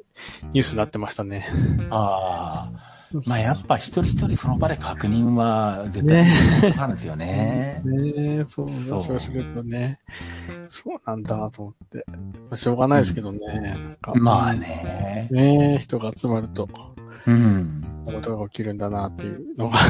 [0.52, 1.46] ニュースになってましたね。
[1.90, 2.93] ああ。
[3.26, 6.26] まあやっぱ一人一人その場で確認は絶ね
[6.60, 7.80] 対あるんですよね。
[7.84, 10.00] ねえ、そう、そうするとね、
[10.68, 12.04] そうなんだと思って。
[12.10, 13.38] まあ、しょうがないですけどね。
[13.60, 14.54] なんかまあ。
[14.54, 15.28] ね。
[15.30, 16.68] ねえ、人が集まると、
[17.26, 17.82] うん。
[18.04, 19.78] ことが起きるんだなっていうのが。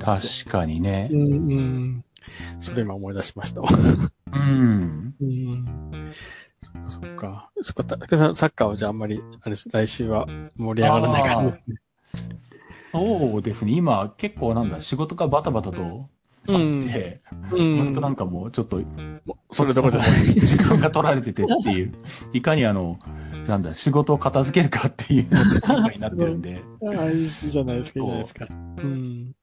[0.00, 1.16] 確かにねう。
[1.16, 2.04] ん、うん。
[2.60, 3.68] それ今思い出しましたわ。
[4.32, 5.14] うん。
[5.20, 5.64] うん。
[6.60, 7.50] そっかそっか。
[7.62, 11.76] そっか、サッカーはじゃああんまり、あれ来週は盛り上がらない感じですね。
[12.92, 13.72] そうですね。
[13.72, 16.08] 今結構なんだ、仕事がバタバタと
[16.48, 17.20] あうんって、
[17.52, 18.00] うん本当。
[18.00, 18.80] なんかもうちょっと
[19.50, 20.10] それどころじゃない。
[20.40, 21.92] 時間が取られててっていう、
[22.32, 22.98] いかにあの、
[23.46, 25.38] なんだ、仕事を片付けるかっていうの
[25.84, 26.62] がになってるんで。
[26.82, 28.46] ああ、いいじゃないですか、いいじゃないですか。
[28.50, 29.34] うん。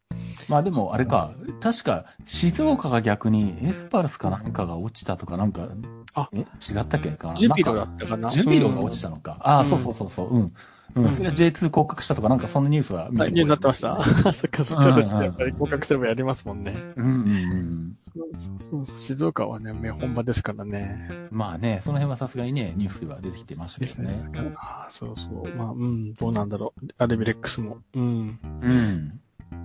[0.50, 5.68] まあでも、あれか、確か、静岡が逆にエスパルスかなんかが落ちたとかなんか、
[6.16, 6.40] あえ？
[6.40, 6.44] 違
[6.80, 7.36] ったっけかな？
[7.36, 8.30] ジュビロだったかな？
[8.30, 9.38] ジュビロが落ちたのか。
[9.42, 10.54] ああ、うんそうそうそうそう、うん。
[10.96, 14.02] うん、それが J2 降格したとかなんかそんなニュースは見あ、てニューになってました。
[14.34, 16.74] そっか、そっちはそっちでやっぱり合格すればやりますもんね。
[16.96, 17.96] うんうんうん。
[17.98, 19.00] そうそうそう。
[19.00, 21.10] 静岡はね、目本場ですからね。
[21.32, 24.18] まあね、その辺はさすがにね、ニュースでは出てきてましたけどね。
[24.18, 24.54] ね。
[24.56, 25.58] ああ、そうそう。
[25.58, 26.88] まあ、うん、どうなんだろう。
[26.98, 29.20] アルビレックスも、うん、うん。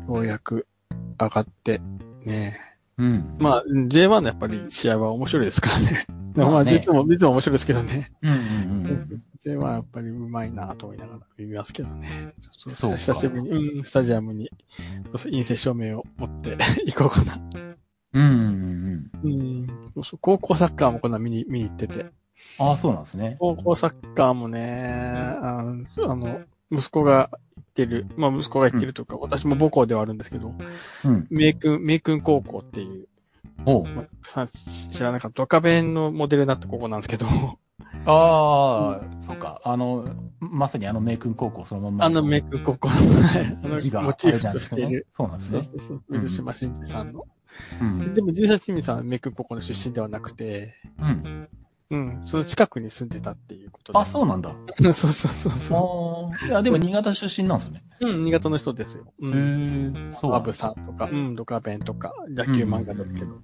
[0.09, 0.67] ようやく
[1.21, 1.81] 上がって、
[2.25, 2.57] ね。
[2.99, 3.37] うん。
[3.39, 6.07] まあ、J1 のやっぱり試合は面白いですからね。
[6.37, 8.13] まあ、まあね実も、実も面白いですけどね。
[8.23, 9.23] うんうんうん。
[9.45, 12.33] J1 はやっぱりうまいなと思いながら見ますけどね。
[12.57, 14.51] そうか久しぶりに、うん、スタジアムに、
[15.25, 17.41] 陰性証明を持って 行こうかな。
[18.13, 19.33] うんうんうん。
[19.95, 22.07] うん、高校サッカーもこんな見に、見に行ってて。
[22.59, 23.37] ああ、そうなんですね。
[23.39, 25.05] 高校サッカーもね、
[25.41, 26.41] あの、あの
[26.71, 30.55] 息子が行ってる、まあ息子が行ってるとか、私も母校ではあるんですけど、
[31.05, 31.27] うん。
[31.31, 33.09] 名君、名君高校っていう、
[33.67, 34.47] おうまあ、さ
[34.93, 37.27] 知らなかった、ドカベンのモデルになった高校なんですけど、
[38.07, 39.61] ああ、そうか。
[39.65, 40.05] あの、
[40.39, 42.05] まさにあの名君高校そのまんま。
[42.07, 42.89] あの名君高校
[43.63, 45.63] の、 字がモチーフとしている、そうなんですね。
[45.63, 47.27] そうそうそう、水島新司さんの。
[47.81, 48.15] うん。
[48.15, 51.49] でも、自社清水さんは名君高校の出身ではなくて、うん。
[51.93, 53.99] うん、その近くに住んでたっていうことで。
[53.99, 54.55] あ、そうなんだ。
[54.81, 56.47] そうそうそうそああ。
[56.47, 57.83] いや、でも新潟出身なんですね。
[58.01, 58.09] う。
[58.09, 59.13] うん、新潟の人ですよ。
[59.19, 59.93] うへん。
[59.97, 60.35] え、そう。
[60.35, 63.41] アブさんとか、うん、ドカベンとか、野球漫画ですけど、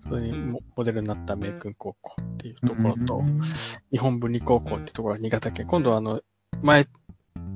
[0.00, 3.22] それにモモデルになった名君高校っていうところと、
[3.90, 5.66] 日本文理高校ってところが新潟県。
[5.66, 6.20] 今度はあの、
[6.62, 6.86] 前、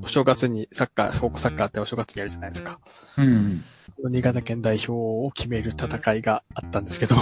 [0.02, 2.78] お正月にサッカー、高校サッカーってお正月にやるじゃないですか。
[3.18, 3.64] うん。
[4.04, 7.16] 新潟県代表を決める戦いがあったんですけど、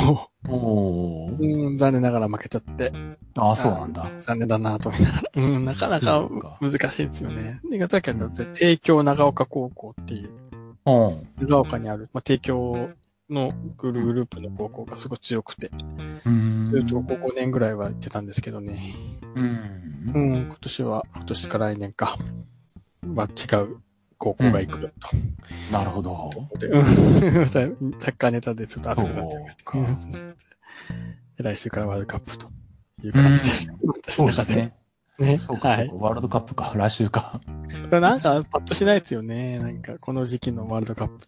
[0.48, 1.68] おー。
[1.68, 2.92] うん、残念ながら負けちゃって、
[3.36, 4.10] ああ、そうなんだ。
[4.20, 6.28] 残念だなと思いながら、うん、なかなか
[6.60, 7.60] 難しいですよね。
[7.70, 10.30] 新潟県だって帝京長岡高校っていう、
[10.86, 11.46] うん。
[11.46, 12.90] 長岡にある、まあ、帝京
[13.30, 15.70] のグルグループの高校がすごい強くて、
[16.24, 16.66] うん。
[16.66, 18.94] ずっとここ5年ぐらいは行ってたんですけどね。
[19.34, 20.12] うん。
[20.14, 22.18] うん、今年は、今年か来年か、
[23.14, 23.78] は違う
[24.18, 25.08] 高校が行くよと。
[25.72, 26.30] なるほど。
[26.58, 26.84] で、うん、
[27.48, 29.56] サッカーネタでちょっと熱くなっちゃいまし
[31.36, 31.42] た。
[31.42, 32.50] 来週からワールドカップと
[33.02, 33.72] いう感じです。
[33.82, 34.54] 私そうの中で。
[34.54, 34.62] で
[35.18, 35.30] すね。
[35.32, 35.38] ね。
[35.38, 36.72] そうか、はいワールドカップか。
[36.76, 37.40] 来週か。
[37.90, 39.58] なんかパッとしないですよね。
[39.58, 41.26] なんかこの時期のワールドカップ。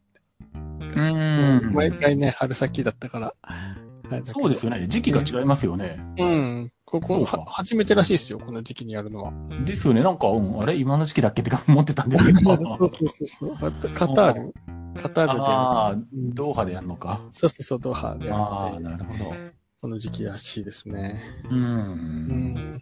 [1.37, 3.35] うん毎回ね、春先だったから。
[3.43, 3.87] はい
[4.27, 4.87] そうですよね。
[4.87, 5.97] 時期が違いますよね。
[6.17, 6.73] うん。
[6.85, 8.39] ここ、初めてらしいですよ。
[8.39, 9.33] この時期にやるのは。
[9.65, 10.03] ですよね。
[10.03, 12.41] なんか、うん、あれ今の時期だっけってか思ってたんですけど。
[12.79, 13.57] そうそうそう。
[13.59, 14.55] カカタール
[14.95, 15.41] カタールで。
[15.41, 17.21] ああ、うんドーハでやるのか。
[17.33, 19.37] そうそうそう、ドーハでやああ、るので、なるほど。
[19.81, 21.21] この時期らしいですね。
[21.51, 21.55] う。
[21.55, 22.81] うんん。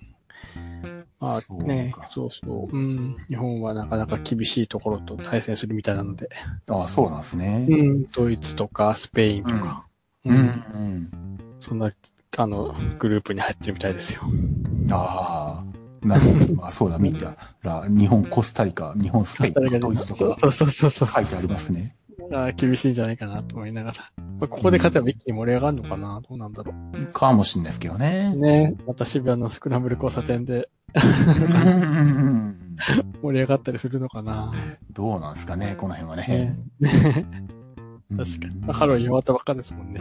[1.24, 2.76] まあね、そうそう。
[2.76, 3.16] うん。
[3.28, 6.28] 日本はなかなか厳しいところと対戦するみたいなので。
[6.68, 7.66] ああ、そうなんですね。
[7.68, 8.06] うん。
[8.12, 9.86] ドイツとかスペインとか。
[10.26, 10.36] ううん。
[10.36, 11.10] ん。
[11.60, 11.90] そんな、
[12.36, 14.20] あの、グループに入ってるみたいですよ。
[14.90, 15.64] あ
[16.02, 16.54] あ、なるほど。
[16.56, 21.08] まあ、そうだ、見たら、日本、コスタリカ、日本、スペイン、ドイツとかそうそうそうそうそう。
[21.08, 21.96] 書いてありますね。
[22.32, 24.10] あー厳しいんじゃないかなと思いながら。
[24.38, 26.72] まあ、ここで勝てば一気に盛り上がるのかなどうなんだろ
[27.12, 28.40] かもしれないですけどねう。。
[28.40, 32.76] ねまた渋谷のスクランブル交差点でうん
[33.22, 34.52] 盛り上がったりするのかな
[34.90, 37.24] どうなんですかね、この辺はねね。
[38.16, 38.54] 確かに。
[38.66, 40.00] まあハロウィン終わったばっかですもんね。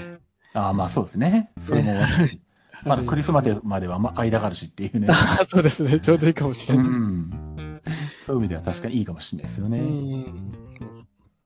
[0.53, 1.51] ああ、まあそうですね。
[1.59, 1.93] それも、
[2.85, 5.07] まだクリスマスまではま間があるしっていうね。
[5.47, 5.99] そうですね。
[5.99, 6.87] ちょうどいいかもしうれない。
[6.87, 7.29] ん。
[8.21, 9.79] そういう意味では確かにいいかもしれないですようね。
[9.79, 10.51] ん。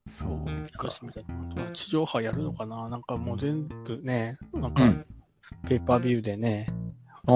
[0.07, 0.53] そうか。
[0.73, 2.89] 昔みたいなことは地上波やるのかな？
[2.89, 5.05] なんかもう全部ね、なんかうん。
[5.67, 6.67] ペーパービューでね、
[7.25, 7.31] あ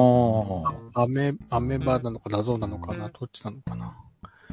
[0.95, 1.01] あ。
[1.03, 3.09] アメ、アメバなのか謎なのかな？
[3.09, 3.95] どっちなのかな？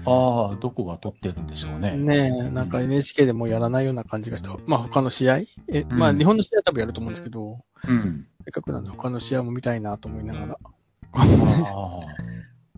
[0.04, 1.96] ああ、どこが撮ってるんでしょうね。
[1.96, 5.38] ねえ、なんか NHK でもやらないような感じがして、まあ他の試合？
[5.68, 7.56] え、まあうん日本の試合は多分やると思うんですけど、
[7.88, 8.26] うん。
[8.44, 10.56] せっかくなんで他の試合も見たいなと思いながら、
[11.12, 11.22] ああ。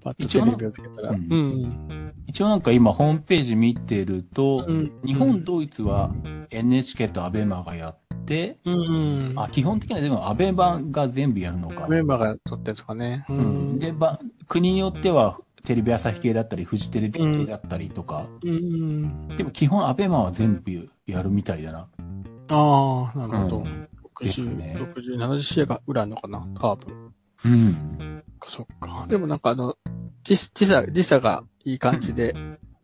[0.00, 2.14] パッとテレビをつけたら、ううんん。
[2.26, 4.96] 一応なんか今ホームページ見てると、うん。
[5.04, 6.10] 日本、ドイツは
[6.50, 9.34] NHK とアベマがやって、うん。
[9.36, 11.86] あ、基本的にはでもアベマが全部やるのか。
[11.88, 13.24] メンバーが撮ってるんですかね。
[13.28, 13.78] ううん。
[13.78, 19.28] で、ば、国によってはテレビ朝日系だったり、フジテレビ系だったりとか、うん。
[19.28, 21.88] でも基本アベマは全部やるみたいだな。
[22.48, 23.58] ああ、なるほど。
[23.58, 23.88] うん
[24.20, 27.09] です60、ね60、70試合が裏のかな多分。
[27.44, 28.22] うん。
[28.48, 29.07] そっか。
[29.09, 29.76] でもなんかあの、
[30.22, 32.35] 時時差、時差がいい感じで、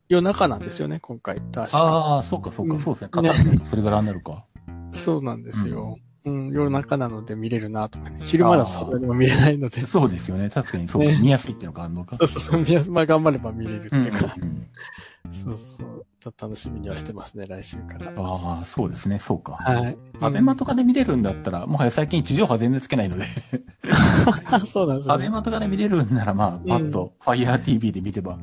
[0.09, 1.41] 夜中なんですよね、今回。
[1.53, 1.79] 確か。
[1.79, 3.09] ああ、そうかそうか、うんそうですね。
[3.11, 4.45] カタールだとそれぐらいになるか。
[4.93, 5.99] そうなんですよ。
[6.25, 8.19] うん、夜中なので見れるなと思って。
[8.21, 9.81] 昼間だとさすがにも見れないので。
[9.83, 10.51] そそうですよね。
[10.51, 12.17] 確かにそう、ね見やすいっていうのがあるのか。
[12.21, 14.35] うそうそう、見やまあ頑張れば見れるってうんいうか。
[14.41, 14.67] うん
[15.33, 16.07] そうそう。
[16.21, 18.13] ちょっと楽しみにはしてますね、来週から。
[18.17, 19.53] ああ、そうですね、そうか。
[19.53, 19.97] はい。
[20.21, 23.27] アベマとかで見れるんだったら、もはや最近地上波全然つけないので、
[24.51, 28.39] あ、 そうなんですアベマとかで見れるんなら、まあ、パッと、Fire TV で見れば。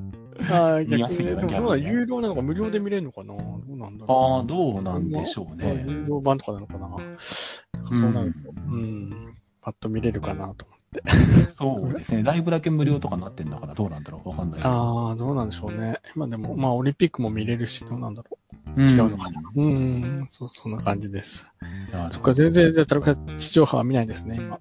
[0.50, 1.16] ああ、見や逆にね。
[1.16, 3.36] すねでもそうだ、逆にね有料なのか無料で見れるのかな？
[3.36, 3.44] ど
[3.74, 5.56] うなんだあろあ、どうなんでしょうう。
[5.58, 5.86] ね。
[5.88, 6.88] 有料版とかなのかな？
[6.88, 9.12] なんかそうなると、うん、
[9.62, 10.66] パッと見れるかなと。
[11.58, 12.24] そうですね。
[12.24, 14.30] ライブだけ無料とかなってんだから、どうなんだろう？
[14.30, 14.60] わかんない。
[14.64, 16.00] ああ、どうなんでしょうね。
[16.16, 18.38] まあでも、まあオリンピックも見れるし、どうなんだろう。
[18.76, 19.42] うん違うのかな。
[19.56, 21.48] うん、そう、そんな感じです。
[22.12, 24.60] そっか、全然、だったら地上波は見ないですね、今。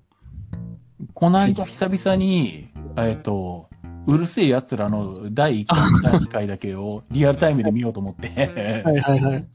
[1.15, 3.69] この間久々に、えっと、
[4.07, 5.67] うるせえ奴らの第1
[6.03, 8.29] 回、第2回だけをリアルタイムで見ようと思って、
[8.85, 9.47] はいはいはい。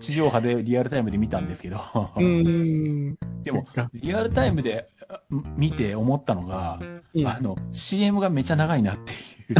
[0.00, 1.80] 地上波でリアルタイムで見たんですけど、
[2.16, 3.16] うん。
[3.42, 5.20] でも、リアルタイムであ
[5.56, 6.78] 見て思ったのが、
[7.14, 9.56] うんあの、CM がめちゃ長いなっていう。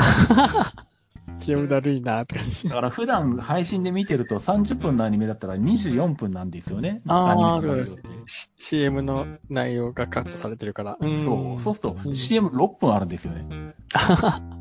[1.38, 2.69] CM だるいなって感じ。
[2.69, 7.03] だから普段配信で見てると30分のアニメだったら24分なんですよね。
[7.07, 10.92] あーアニメのそうです CM の内容がカットされてるから。
[10.95, 11.61] んそう。
[11.61, 13.75] そうするとうん CM6 分あるんですよね。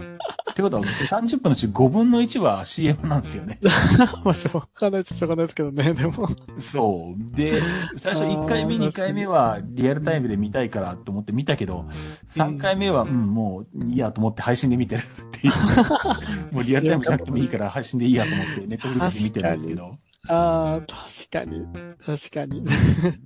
[0.51, 3.59] ってことは30分のうち5分の1は CM なんですよね。
[4.23, 6.29] まあ、しょうがないっちゃしょうがないですけどね、でも。
[6.61, 7.35] そう。
[7.35, 7.61] で、
[7.97, 11.85] 最初1回目、あー2回目はリアルタイムで見たいからと思って見たけど、
[12.31, 15.53] 3回目は、うん、もういいやと思って配信で見てるっていう。
[16.55, 21.67] もうリアルタイムじゃなくてもいいから配信でいいやと思ってネットフリックスで見てるんですけど、ああ、確かに。
[22.03, 22.65] 確かに。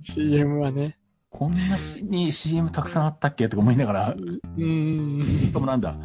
[0.02, 0.96] CM はね。
[1.30, 4.14] こんなしに CM たくさんあったっけとか思いながら、
[4.58, 5.24] うん。
[5.24, 5.96] しかもなんだ、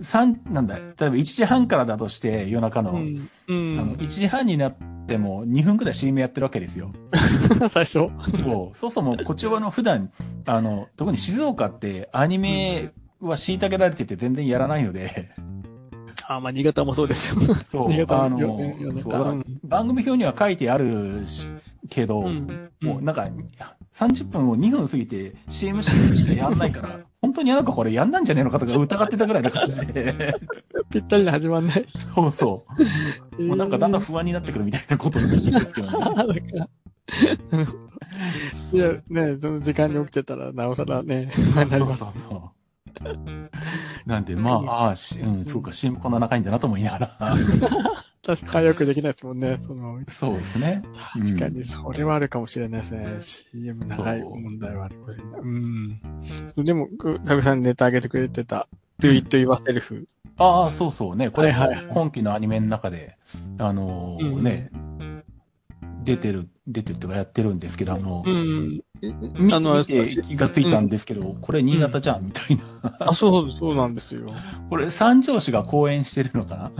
[0.00, 2.98] 三なんだ、例えば1時半からだとして夜中の、うん。
[2.98, 3.96] うあのん。
[3.96, 6.90] 1時半になっっても2分くらい CM やってるわけですよ。
[7.68, 8.08] 最初。
[8.42, 8.76] そう。
[8.76, 10.10] そうそうもう、こっちはあの、普段、
[10.46, 15.30] あの、特に静岡ってアニメは虐げられてて全然やらないので、
[16.26, 17.54] あ、まあ、新潟もそうですよ。
[17.66, 17.88] そう。
[17.88, 18.38] 新潟あの、
[18.98, 21.50] そう番組表には書いてあるし
[21.88, 22.70] けど、うん。
[22.82, 23.26] もうなんか、
[23.94, 30.34] 30分を2分過ぎて CM しかやんないから、 本当になんかこれやんなんじゃねえのかとか疑ってたぐらいな感じで、
[30.90, 31.86] ぴったりに始まんない。
[32.14, 32.66] そうそ
[33.38, 33.42] う。
[33.42, 36.68] もうなんかだんだん不安になってくるみたいなことになってくるっていうのねあだから
[37.50, 37.84] なるほど。
[38.72, 41.68] いや、ね、その時間に起きてたら、なおさらね、そう。
[41.68, 42.53] そうそう。
[44.06, 47.18] なんで、まあ、ああ、しうん、そうか、CM こんな仲いいんだなと思いながら。
[48.26, 49.58] 確かによくできないですもんね。
[49.60, 50.82] その、そうですね。
[51.12, 53.16] 確かにそれはあるかもしれないですね。
[53.20, 55.40] CM 長い問題はあるかもしれない。
[55.40, 56.64] うん。
[56.64, 58.66] でも、くタグさんネタ上げてくれてた、
[58.98, 60.06] Do It Yourself。
[60.36, 61.30] ああ、そうそうね。
[61.30, 63.16] これ、はいはいはい今期のアニメの中で、
[63.58, 64.70] あのーうんね、
[66.02, 68.82] 出てる、出てるとかやってるんですけど、あの、うん。
[69.38, 72.96] 見あの見て気がついたんですけど、これ新潟じゃん、みたいな。
[73.00, 74.32] あ、そう、そうなんですよ。
[74.70, 76.72] これ三条市が公演してるのか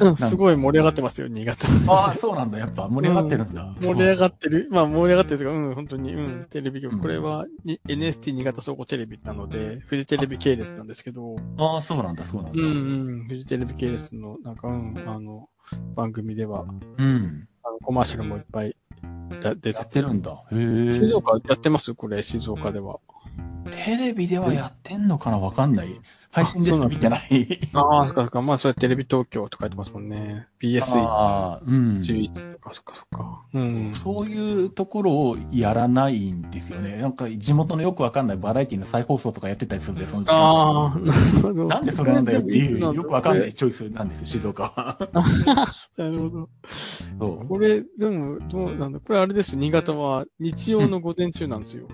[0.00, 1.68] うん、すごい盛り上がってますよ、新潟。
[1.68, 2.58] なああ、そうなんだ。
[2.58, 3.74] やっぱ盛り上がってるんだ。
[3.82, 4.68] 盛り上がってる。
[4.70, 6.94] まあ盛り上がってるというか、うん、本当に、うん、テレビ局。
[6.94, 12.62] うんこれは、に NST 新潟総合テレビなので、フジテレビ系列なんですけど、ああ、そうなんだ、そうなんだ。
[12.62, 15.48] うん、うん、フジテレビ系列の、なんか、うん、あの、
[15.94, 16.64] 番組では、
[16.98, 17.48] うん。
[17.62, 18.74] あの、コマーシャルもいっぱい
[19.38, 20.30] だ出やてってるんだ。
[20.52, 20.56] へ
[20.88, 20.92] え。
[20.92, 22.98] 静岡やってますこれ、静岡では。
[23.84, 26.00] テレビではやってんのかなわかんない。
[26.30, 27.60] 配信であそうなんだ見てない。
[27.74, 28.42] ああ、そっかそっか。
[28.42, 30.46] まあ、それテレビ東京と書いてますもんね。
[30.60, 32.02] BS11 ああ、うん。
[32.02, 32.12] と
[32.60, 33.42] か、そっかそっか。
[33.52, 33.94] うん。
[33.94, 36.96] そういうところをやらないんですよね。
[36.96, 41.66] なんか地元のよくわかんないバラエティの再放送とかやってたりするんで、その時間ああ、なるほど。
[41.66, 44.98] なんでそれなんだよっていう、よくわかんないチョイスなんですよ、静岡は。
[45.96, 46.48] なるほど。
[47.18, 47.48] そう。
[47.48, 49.60] これ、でも、どうなんだこれあれですよ。
[49.60, 51.86] 新潟は日曜の午前中なんですよ。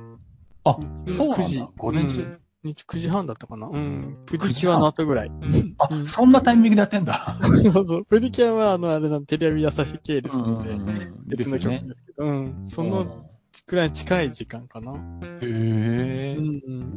[0.64, 0.76] あ、
[1.16, 1.70] そうなん9時だ。
[1.76, 2.18] 午前中。
[2.18, 4.18] うん日9時半だったかなうん。
[4.26, 5.30] プディキュアの後ぐらい。
[5.78, 7.38] あう、んそんなタイミングでやってんだ。
[7.72, 8.04] そうそう。
[8.04, 12.64] プディキュアは、あの、あれなんテレビ朝日系列なので、うん別の曲ですけど、うん。
[12.68, 13.26] その
[13.66, 14.92] くらい近い時間かな。
[14.92, 16.34] へうえ。
[16.34, 16.38] ん、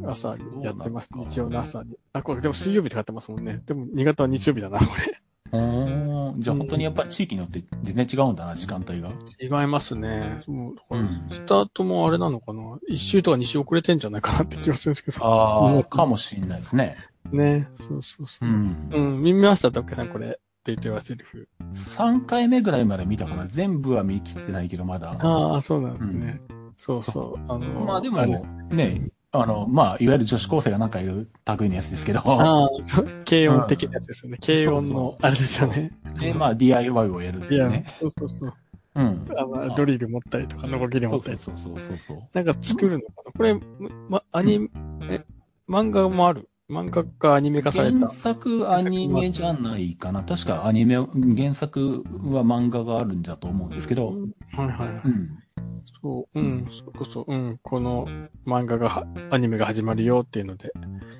[0.06, 0.08] ん。
[0.08, 1.14] 朝にやってました。
[1.16, 1.96] そうなんだ日曜の朝に。
[2.12, 3.60] あ、これでも水曜日って書いてますもんね。
[3.66, 9.08] でも、新潟は日曜日だな、こうーんじゃあ本当にやっぱり地域によって全然違うんだな、時間帯が。
[9.08, 9.14] れ。
[9.46, 10.42] 違いますね。
[10.46, 12.78] そうだからうんスタートもあれなのかな？
[12.88, 15.24] 一週とか二週遅れてんじゃないかなって気がするんですけど。
[15.24, 16.96] ああ、うんかもしんないですね。
[17.32, 17.68] ね。
[17.74, 18.52] そうそうそうう。
[18.52, 18.88] ん。
[18.92, 20.28] うん、見ました、たっけさん、これ。
[20.28, 21.48] って言ってはセリフ。
[21.74, 23.46] 3回目ぐらいまで見たかな。
[23.46, 25.10] 全部は見切ってないけど、まだ。
[25.18, 26.40] ああ、そうなんですね。
[26.76, 27.52] そうそう。
[27.52, 28.24] あの、まあでも
[28.70, 34.38] ね、あの、まあ、いわゆる女子高生がなんかいる類のやつですけど、ああ、そう軽音的なやつですよね。
[34.44, 35.92] 軽音の、あれですよね。
[36.18, 38.52] で、まあ、DIY をやるっていやいうね。、そうそうそう。
[38.96, 39.24] うん。
[39.36, 41.38] あの、ドリル持ったりとか、ノコギリ持ったり。
[41.38, 42.18] そうそうそうそう。
[42.34, 43.32] なんか作るのかな？
[43.32, 43.60] これ、
[44.08, 44.68] ま、アニメ、
[45.08, 45.24] え、
[45.68, 46.48] 漫画もある？
[46.68, 47.98] 漫画がアニメ化された？
[47.98, 48.12] 原。
[48.12, 50.24] 作アニメじゃないかな。
[50.24, 54.16] 確かアニメ、原作は漫画があるんだと思うんですけど、はい
[54.56, 54.88] はいはい。
[55.04, 55.38] うん。
[56.02, 58.06] そう、うん、それこそ、うん、この
[58.46, 60.72] 漫画がは、アニメが始まるよっていうので、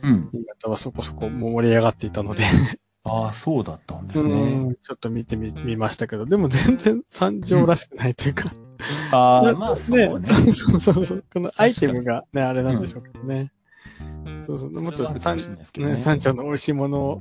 [0.03, 0.29] うん。
[0.33, 2.45] 新潟はそこそこ盛り上がっていたので、
[3.05, 4.65] ああ、そうだったんですうね。
[4.71, 8.53] ん、ちょっと見てみ、見ましたけど、でも全然三条らしくないというか、
[9.13, 10.27] ああ、なまあ、そうね。
[10.53, 11.25] そうそうそう。
[11.33, 13.53] このアイテムがね、あれなんでしょうけどね。
[14.47, 14.71] そうそう。
[14.71, 15.45] もっと三、ね、
[15.79, 15.97] ね。
[15.97, 17.21] 三条の美味しいものを、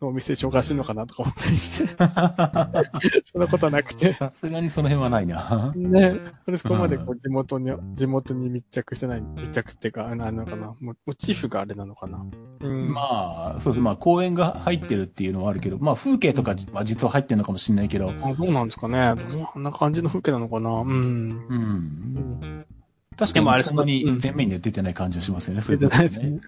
[0.00, 1.88] お店紹介するのかなとか思ったりして、
[3.24, 4.12] そんなことはなくて。
[4.12, 5.72] さすがにその辺はないな。
[5.74, 6.12] ね。
[6.46, 10.74] 私そこまでこう地元に、地元に密着してない、密着っていうか、あのあのかな。
[10.80, 12.24] モモチーフがあれなのかな。
[12.60, 12.92] うん。
[12.92, 13.82] まあ、そうです。
[13.82, 19.14] まあ、公園が入ってるっていうのはあるけど、まあ、風景とかは実は入ってるのかもしれないけど、あ、どうなんですかね。
[19.16, 20.70] どんな感じの風景なのかな。
[20.70, 21.46] うん。
[21.48, 22.66] うん。
[23.16, 25.62] うん確かでもあれにそんなに前面には出てない感じがしますよね。
[25.66, 26.38] 出てないですね。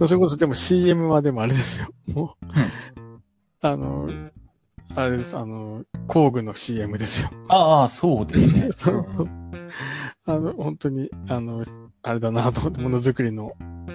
[0.00, 1.88] うんそれこそでも CM はでもあれですよ。
[2.12, 2.46] もう、
[3.62, 4.08] あの、
[4.94, 7.30] あれです、あの、工具の CM ですよ。
[7.48, 8.68] ああ、そうですね。
[8.76, 9.28] そうそう
[10.26, 11.64] あの、本当に、あの、
[12.02, 13.52] あれだなと思って、ものづくりの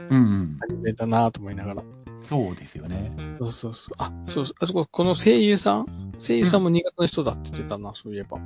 [0.10, 0.58] うんうん。
[0.62, 1.84] アニメだなと思いながら。
[2.19, 3.15] そうですよね。
[3.39, 3.93] そうそうそう。
[3.99, 4.56] あ、そうそう。
[4.60, 5.86] あそこ、この声優さん？
[6.19, 8.39] 声優さんも新潟の人だって言ってたな、そういえば。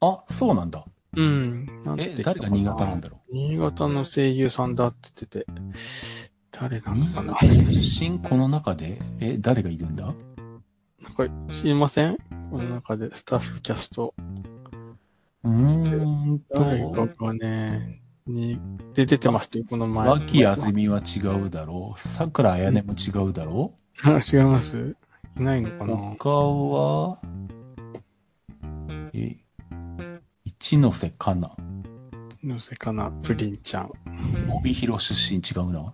[0.00, 0.84] あ、そうなんだ。
[1.16, 1.66] うん。
[1.84, 5.46] なんえ、誰が新潟なんだろ新潟の声優さんだって言ってて。
[6.50, 7.36] 誰なうのかな。
[7.40, 10.04] 出身この中で、え、誰がいるんだ？
[10.06, 10.14] なん
[11.14, 12.16] か、知りません。
[12.50, 14.14] この中でスタッフ、キャスト。
[15.44, 18.58] うーん誰と、かがね、に、
[18.94, 20.08] で出てましたよ、この前。
[20.08, 22.00] 脇あずみは違うだろう？
[22.00, 24.96] 桜あやねも違うだろあ 違います？
[25.38, 25.96] いないのかうな？
[25.96, 27.18] 他は、
[29.14, 29.37] え、
[30.60, 31.52] 一ノ瀬かな。
[32.42, 33.92] のせかな、プリンちゃん。
[34.56, 35.92] 帯広出身違うな。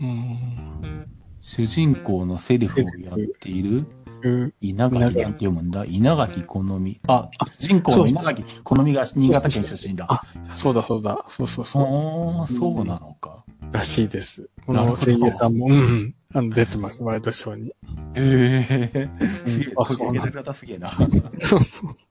[0.00, 1.06] うん。
[1.40, 3.84] 主人公のセリフをやっている
[4.22, 7.00] う稲垣なんて読むんだ稲垣好み。
[7.08, 7.28] あ、
[7.60, 10.06] 主人公の稲垣好みが新潟県出身だ。
[10.08, 11.24] あそうだそうだ。
[11.26, 11.82] そうそうそう。
[11.82, 13.44] ああ、そうなのか。
[13.72, 14.48] らしいです。
[14.64, 16.14] このなるほど声優さんも、うん。
[16.34, 17.74] あの、出てます、ワイドショーに。
[18.14, 19.08] ええ
[19.46, 20.92] すげえ、あそうなんすげえな。
[21.38, 22.08] そうそうそ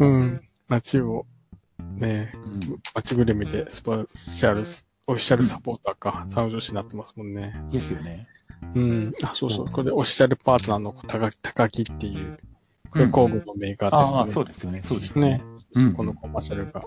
[0.00, 0.06] う。
[0.06, 0.40] うん。
[0.68, 1.26] 街を、
[1.96, 2.60] ね、うん
[2.94, 4.62] 街ぐるみでスペシャル、
[5.06, 7.52] オフィシャルサポーターか、サウ女子になってますもんね。
[7.70, 8.26] ですよね。
[8.74, 9.12] うん。
[9.22, 9.66] あ、そうそう。
[9.66, 12.38] これでオフィシャルパートナーの高高木っていう、
[12.90, 14.18] これうん工具のメーカーですね。
[14.18, 14.82] ああ、そうですよね。
[14.84, 15.44] そうですねね。。
[15.74, 15.92] うん。
[15.94, 16.82] このコマーシャルが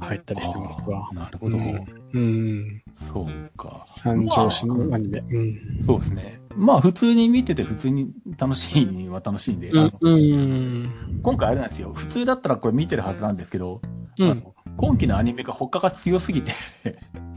[0.00, 1.56] 入ったりしてますわなるほど。
[1.56, 2.82] うんうん。
[2.94, 3.82] そうか。
[3.86, 5.18] 三条市のアニメ。
[5.18, 5.82] うん。
[5.84, 6.40] そうですね。
[6.54, 11.20] まあ普通に見てて普通に楽しいには楽しいんで、うん。
[11.22, 11.92] 今回あれなんですよ。
[11.94, 13.80] 普通だったらこれ見てるはずなんですけど、
[14.18, 14.44] うん。
[14.76, 16.52] 今期のアニメが他が強すぎて、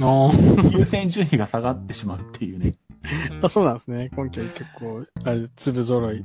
[0.01, 0.32] あ
[0.72, 2.74] 優先順位が下がってしまうっていうね。
[3.41, 4.10] あ、そうなんですね。
[4.16, 6.24] 今期は結構、あれ、粒揃い。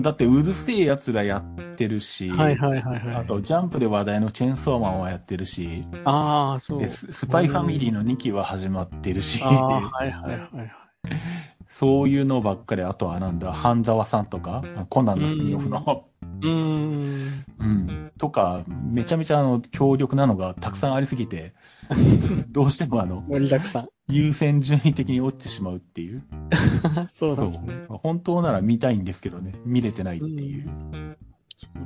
[0.00, 3.14] だってうるせえ奴らやってるし、はいはいはいはい。
[3.16, 6.80] あとジャンプで話題のチェーンソーマンはやってるし、ああ、そう。
[6.80, 10.72] でススパイファミリーの2期は始まってるし、ああ、はいはいはい。
[11.68, 16.04] そういうのばっかり、あとはなんだ、半沢さんとか、コナンのスピンオフの、
[16.42, 17.44] うーん。
[17.58, 21.54] うん、とか、めちゃめちゃあの、強力なのがたくさんありすぎて、
[22.50, 23.88] どうしてもあの、盛りだくさん。
[24.08, 26.22] 優先順位的に落ちてしまうっていう。
[27.08, 27.84] そうなんですね。
[27.88, 30.66] そう本当なら見たいんですけどね、見れてないっていう。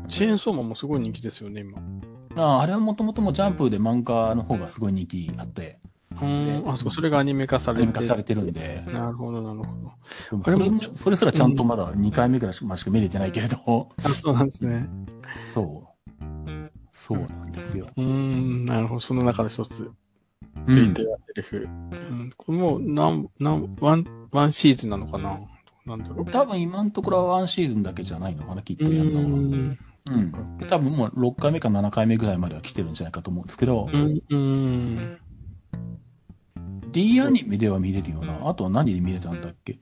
[0.09, 1.79] チェーンソーマンもすごい人気ですよね、今。
[2.37, 5.79] ああれはもともともジャンプで漫画の方がすごい人気あって、
[6.13, 6.69] うーん。
[6.69, 7.87] あ、そう、それがアニメ化さアれて。
[7.87, 10.43] ニメ化されてるんで、なるほど、なるほど。
[10.45, 13.57] あれももそれすらちゃんとまだ2回目ぐらいしか見れてないけれど、
[14.03, 14.89] あ、そうなんですね。
[15.47, 15.97] そう。
[16.93, 17.89] そうなんですよ。
[17.97, 19.01] うーん、なるほど。
[19.01, 19.91] その中の一つ、
[20.67, 21.69] うんついてるセリフ。
[21.93, 22.33] うん。
[22.37, 25.39] これもう、なん、なん、ワン、ワンシーズンなのかな？
[25.87, 26.25] なんだろう。
[26.27, 29.25] 多分今のところはワンシーズンだけじゃないのかな、きっうとやるのは。
[29.27, 30.33] うん。
[30.59, 35.19] で多分もう6回目か7回目ぐらいまでは来てるんじゃないかと思うんですけど、うん、うーん。
[36.91, 38.49] D アニメでは見れるよな。
[38.49, 39.79] あとは何で見れたんだっけ？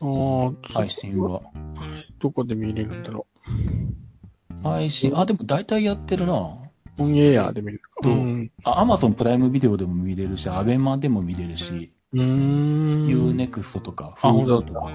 [0.00, 1.42] ああ、配信は。
[2.20, 3.26] どこで見れるんだろ
[4.62, 6.56] 配信、あ、でも大体やってるな。
[7.00, 7.04] う。
[7.04, 7.90] オンエアで見れるか。
[8.02, 8.52] そううん。
[8.64, 13.06] あ、アマゾンプライムビデオでも見れるし、アベマでも見れるし、うーん。
[13.06, 14.92] Unext とか、あ Hulu とか。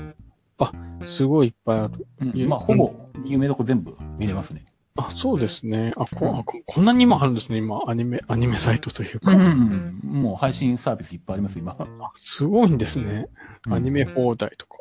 [1.06, 2.08] すごいいっぱいある。
[2.22, 2.94] うん、まあ、ほぼ、
[3.26, 4.66] 有名どこ全部見れますね。
[4.98, 5.92] あ、そうですね。
[5.98, 7.82] あ、こあここんなに今あるんですね、今。
[7.86, 9.32] アニメ、アニメサイトというか。
[9.32, 10.00] うん。
[10.04, 11.76] もう配信サービスいっぱいあります、今。
[11.78, 13.28] あすごいんですね。
[13.70, 14.06] アニメ。
[14.06, 14.78] メ放題とか。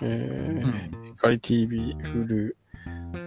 [0.00, 2.56] えー、ヒカリ TV、フル。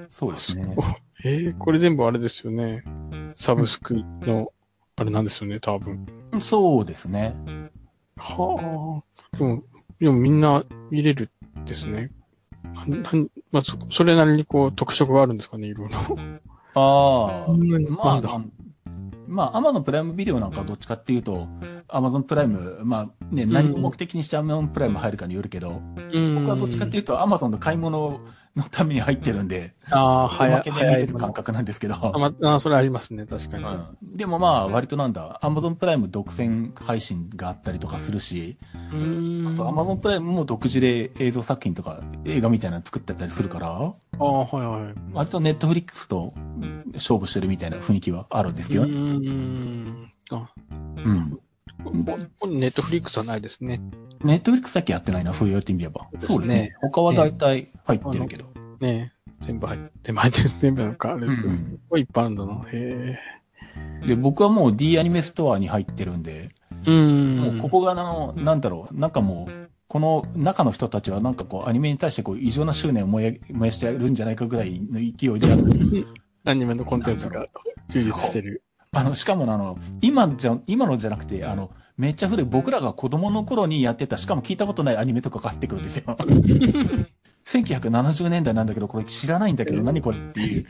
[0.09, 0.75] そうですね。
[1.23, 2.83] えー、これ全部あれですよね。
[3.35, 4.51] サブスクの、
[4.95, 6.05] あれなんですよね、多分。
[6.39, 7.35] そうですね。
[8.17, 9.03] は
[9.33, 9.37] あ。
[9.37, 9.63] でも、
[9.99, 11.29] でもみんな見れる
[11.65, 12.11] ですね。
[12.63, 12.97] な
[13.51, 15.97] まあ、そ、それなりにこう特色があるんですかね、いろいろ。
[16.75, 17.53] ああ。
[17.89, 18.41] まあ、
[19.27, 21.47] まあ、アマゾンプライムビデオなんかはどっちかっていうと、
[21.87, 25.81] アマゾンプライム、まあね、何を目的にしてアマゾンプライム入るかによるけど、
[26.13, 28.19] うん僕はどっちかっていうと、アマゾンの買い物
[28.55, 33.63] のために入ってるんで、ああ、お早い、まけで見早いれる感覚なんですけど、あ、まあ、それありますね、確かに。
[33.63, 39.53] うん、でもまあ、割となんだ、アマゾンプライム独占配信があったりとかするし、うーん。
[39.53, 44.93] あとアマゾンプライムも独自で映像作品とか映画みたいなの作ってたりするから、ああ、はいはい。
[45.13, 46.33] 割とネットフリックスと
[46.93, 50.11] 勝負してるみたいな雰囲気はあるんですけど、うーん。
[50.31, 50.51] あ、
[51.05, 51.39] うん。
[51.83, 53.81] ネットフリックスはないですね。
[54.23, 56.07] ネットフリックスだけやってないな、そう言われてみれば。
[56.19, 58.45] そうですね他は大体入ってるけど。
[58.79, 59.11] ね
[59.45, 62.61] 全部入って、入ってる、全部なんかあれ、うんすごいいっぱいあるんだな。
[62.71, 63.19] へ
[64.05, 66.49] で、僕はもう D アニメストアに入ってるんで、
[66.85, 66.91] え。
[66.91, 67.57] うーん。
[67.57, 75.47] もうここがあの、なんだろう、なんかもう、この中の人たちはなんかこう、アニメに対してこう、異常な執念を燃や燃やしてやるんじゃないかぐらいの勢いで。
[76.45, 77.45] アニメのコンテンツが
[77.89, 78.63] 充実してる。
[78.93, 86.03] あの、しかもあの、今じゃ、今のじゃなくて、あの、めっちゃ古い僕らが子供の頃にやってた、しかも聞いたことないアニメとかが入ってくるんですよ。
[87.47, 90.65] 1970年代なんだけど、これ知らないんだけど、何これっていう。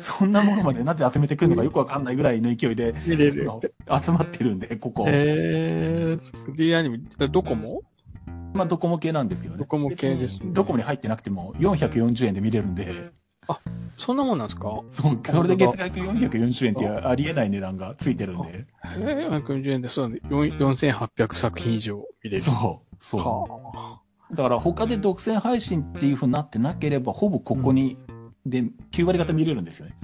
[0.00, 2.92] そんなものまでなんで集めてくるのかよくわかんないぐらいの勢いで。
[3.06, 5.04] 集まってるんで、ここ。
[5.06, 6.18] へえ。
[6.56, 6.98] D アニメ、
[7.28, 7.82] どこも
[8.52, 9.58] まあ、ドコモ系なんですよね。
[9.58, 13.12] ドコモ系ですねドコモに入ってなくても、440円で見れるんで、
[13.96, 14.82] そんなもんなんですか？
[14.90, 18.48] そう、それで月額440円ってありえない値段がついてるんで。
[18.48, 18.66] へ
[18.98, 22.42] え、440円で、そうなんで、4 4800作品以上見れる。
[22.42, 24.00] そう、そは
[24.32, 24.34] う。
[24.36, 27.96] だから他で独占配信っていう風になってなければ、ほぼここに、
[28.44, 29.96] で、9割方見れるんですよね。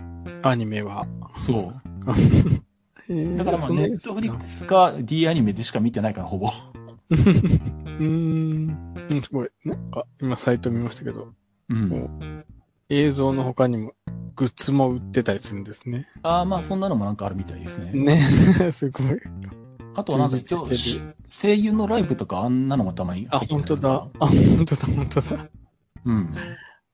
[0.45, 0.51] あ。
[0.51, 1.05] アニメは。
[1.34, 1.74] そう。
[3.09, 6.47] えーだからまあ、ネットフリックスか D アニメでしか見てないから、ほぼ。
[7.11, 8.95] うーん。
[9.11, 9.49] うん、すごい。
[9.64, 11.32] なんか、今サイト見ましたけど、
[11.70, 12.45] うん。
[12.91, 13.93] 映像の他にも
[14.34, 16.07] グッズも売ってたりするんですね。
[16.22, 17.93] ああ、まあ、そんなのもなんかあるみたいですね。
[17.93, 18.20] ね。
[18.72, 19.07] すごい。
[19.95, 20.66] あとはなんか一応
[21.28, 24.07] 声優のライブとかあんなのもたまにあ、本当だ。
[24.18, 25.49] あ、本当だ、本当だ。
[26.05, 26.34] うん。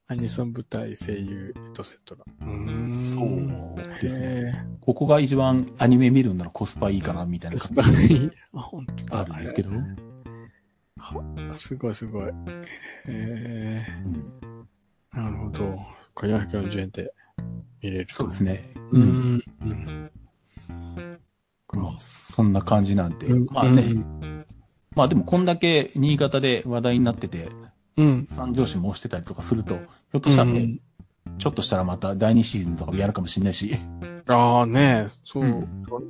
[0.09, 2.25] アニソン舞台、声優、エトセトラ。
[2.43, 2.93] うーん。
[2.93, 4.27] そうですね。
[4.27, 7.75] へここが一番アニメ見るんならコスパいいかな、みたいなー。
[7.83, 8.31] 感じ。
[8.53, 9.21] あ、本当だ。
[9.21, 9.71] あるんですけど。
[10.99, 12.33] はすごい、すごい。
[13.09, 14.56] えうんー、
[15.13, 15.79] なるほど。
[16.15, 17.13] これ440円で
[17.83, 18.07] 見れる。
[18.11, 18.71] そうですね。
[18.91, 18.99] う。
[18.99, 19.43] ん。
[19.63, 20.11] うん。
[21.73, 23.27] まあ、そんな感じなんで。
[23.27, 23.85] うんまあね、
[24.95, 27.49] まあでもこんだけ新潟で話題になってて、
[27.97, 28.27] うん。
[28.27, 30.81] 三条市も押してたりとかすると、ひょっとしたらね、うん
[31.39, 33.77] ちょっとしたらまた第二シーズンとかもやるかもしれないし。
[34.27, 35.61] ああね、そう、うん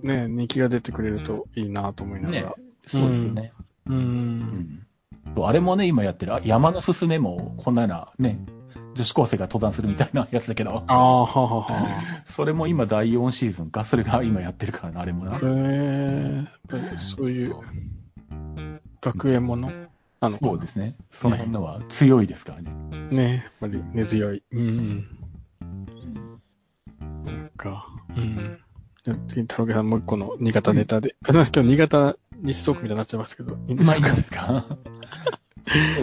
[0.02, 2.54] ね、人気が出てくれるといいなと思いながねら。。
[2.86, 3.52] そうですよね。
[3.86, 3.92] う。
[3.92, 3.98] うん
[4.38, 4.86] ん。
[5.38, 8.38] あれもね、今やってる、あ山のすすめも、こんなようなね、
[8.96, 12.22] 女子高生が登山するみたいなやつだけど、ああ、ははは。
[12.26, 15.36] それも今第4シーズンか、それが今やってるからな、あれもな。
[15.36, 16.44] へえ
[17.00, 17.54] そういう
[19.00, 19.70] 学園もの？
[20.18, 20.94] なのそうですね。
[21.10, 22.72] その辺のは強いですからね。
[23.10, 24.42] ね、やっぱり根強い。
[24.50, 25.06] うん。
[27.24, 27.86] なんか、
[28.16, 28.58] うん。
[29.28, 31.14] 次、太郎さんもう一個の新潟ネタで。
[31.28, 33.90] あ、でも今日新潟西トークみたいになっちゃいましたけど、いいんでか？
[33.90, 34.66] まあいいですか。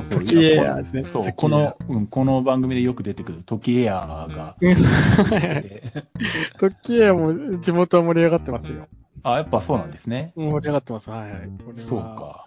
[0.10, 4.56] 時エアーですねそう、この、うん、この番組でよく出てくる時エアーが
[6.58, 8.88] 時エアも地元は盛り上がってますよ。
[9.24, 10.34] あ、やっぱそうなんですね。
[10.36, 11.10] 盛り上がってます。
[11.10, 11.50] はいはい。
[11.78, 12.00] そう。
[12.02, 12.46] か。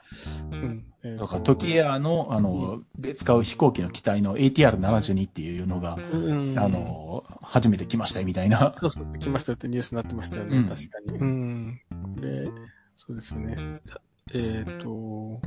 [0.52, 0.84] うん。
[1.02, 6.16] えーだから、時エアーの、あの、で使う飛行機の機体の ATR72 っていうのが、う
[6.52, 6.58] ん。
[6.58, 8.74] あ、の、初めて来ましたよみたいな。
[8.76, 10.58] そうそうそう、来ましたってニュースになってましたよね。
[10.58, 11.18] うん確かに。
[11.18, 11.80] うん。
[12.16, 12.44] これ、
[12.96, 13.56] そうですよね。
[14.34, 15.40] えっ、と、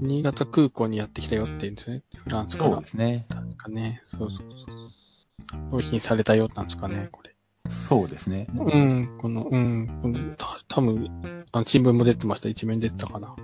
[0.00, 2.02] 新潟空港にやってきたよって言うんですね。
[2.24, 2.70] フランスから。
[2.72, 3.26] そうですね。
[3.28, 4.02] 確かね。
[4.06, 5.70] そうそうそう。
[5.70, 7.34] 納品されたよなんですかね、これ。
[7.68, 8.46] そうですね。
[8.54, 11.10] うん、この、うん、このた多分
[11.52, 12.48] あの、新聞も出てました。
[12.48, 13.28] 一面出てたかな。
[13.28, 13.34] あ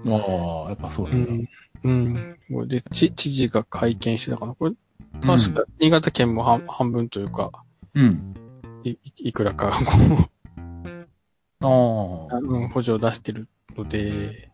[0.66, 1.32] あ、やっぱそうなんだ。
[1.32, 1.48] うん。
[1.84, 2.38] うん。
[2.52, 4.54] これで、知、知事が会見してたかな。
[4.54, 4.74] これ、
[5.22, 7.50] 確か、新潟県も半半分というか、
[7.94, 8.34] うん。
[8.84, 9.72] い、いいくらか、
[11.60, 11.68] ああ、
[12.36, 14.50] うん、補助を出してるので、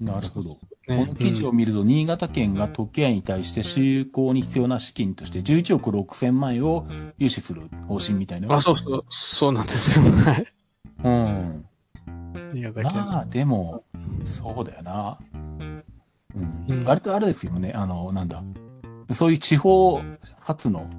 [0.00, 0.50] なるほど。
[0.54, 1.06] こね。
[1.06, 6.86] の記事を見ると、新潟県が時計に対して就航に必要な資金として11億6千万円を
[7.18, 8.54] 融資する方針みたいな。
[8.54, 10.04] あ、そうそう、そうなんですよ。
[10.04, 10.46] はい。
[11.04, 11.66] うん。
[12.52, 12.92] 新潟県。
[12.94, 13.84] まあ、でも、
[14.26, 15.18] そうだよな。
[16.34, 16.64] うん。
[16.68, 17.72] うん割とあれですよね。
[17.74, 18.42] あの、なんだ。
[19.12, 20.02] そういう地方
[20.40, 20.90] 発の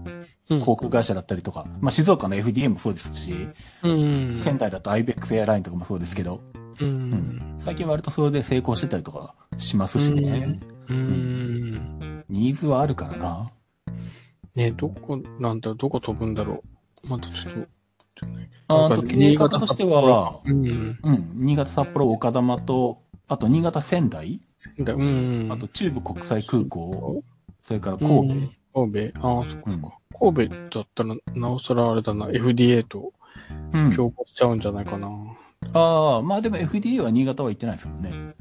[0.49, 3.49] うん航空会社だったりとか、まあ静岡の FDA もそうですし、
[3.83, 4.37] うん。
[4.37, 6.41] 仙台だと IBEX エアラインとかもそうですけど、
[6.81, 6.85] う。
[6.85, 7.55] うんん。
[7.59, 10.59] 最近割とそれで成功してたりとかしますしね。
[10.87, 12.23] うん。
[12.29, 13.51] ニーズはあるからな。
[14.55, 16.63] ね、どこ、なんだろう、どこ飛ぶんだろ
[17.03, 17.09] う。
[17.09, 17.75] またちょっと。
[18.67, 20.99] あと計画としては、うん。
[21.03, 24.39] うん、新潟、札幌、岡玉と、あと新潟、仙台、
[24.79, 25.49] だうん。
[25.51, 27.21] あと中部国際空港、
[27.61, 29.27] それから神うん神戸。
[29.27, 29.97] ああ、そっかそっか。
[30.19, 33.13] 神戸だったら、なおさらあれだな、FDA と
[33.71, 33.79] 戸。
[33.79, 33.95] うん。
[33.95, 35.09] 競合しちゃうんじゃないかな。
[35.73, 38.35] ああ、まあでも FDA は新潟は行ってないですもんね。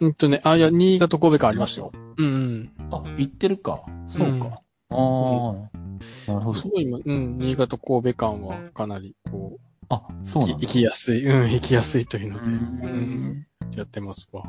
[0.00, 1.92] うんとね、あ、いや、新潟神戸間ありますよ。
[2.16, 2.72] うんうん。
[2.92, 3.84] あ、行ってるか。
[4.08, 4.46] そうか。
[4.46, 4.52] うん
[4.96, 6.68] ああ、なるほどす。
[6.68, 9.58] ごい今、うん、新潟神戸間はかなり、こ
[9.88, 10.66] あ、そうう、な行。
[10.66, 14.42] きやすい、うん、行きやすいというので、ううんん、やってますわ。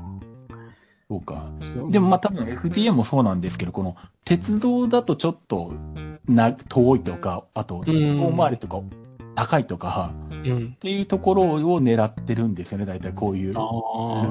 [1.10, 1.50] そうか。
[1.90, 5.74] でもまあ多分 FDA もそうなんですけど、この鉄道だとちょっと
[6.28, 8.82] な、遠いとか、あと、遠回りとか、
[9.36, 10.12] 高いとか、
[10.44, 10.78] うんっ。
[10.78, 13.68] ていうところを狙ってるんですよね、大体こういうルああ、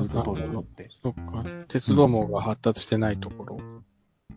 [0.02, 0.90] ート取るって。
[1.02, 1.44] そっか。
[1.68, 3.59] 鉄道網が発達してないところ。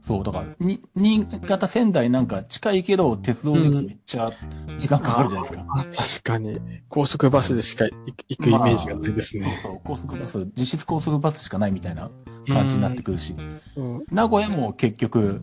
[0.01, 4.32] そう、だから、に、新潟仙台なんか近いけど、鉄道でめっちゃ
[4.78, 5.65] 時間かかるじゃないですか。
[5.70, 6.59] あ、確かに。
[6.88, 9.59] 高速バスでしか行くイメージがないですね。
[9.61, 12.11] そうそう、高速バス、実質高速バスしかないみたいな
[12.47, 13.36] 感じになってくるし、
[13.76, 14.03] うん。
[14.11, 15.41] 名古屋も結局、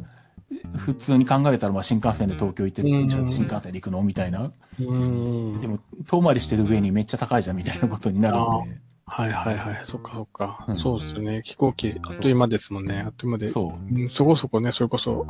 [0.76, 4.02] 普通に考えたらまあ新幹線で東京行って、うんじゃあ新幹線で行くの？
[4.02, 4.52] みたいな。
[4.80, 5.60] うん。
[5.60, 8.80] でも、遠回りしてる上にめっちゃ高いじゃんみたいなことになるので。
[9.06, 9.80] はいはいはい。
[9.84, 10.64] そっかそっか。
[10.68, 11.42] うんそうですよね。
[11.44, 13.02] 飛行機、あっという間ですもんね。
[13.06, 13.46] あっという間で。
[13.48, 13.94] そう。
[13.94, 15.26] うん、そこそこね、それこそ、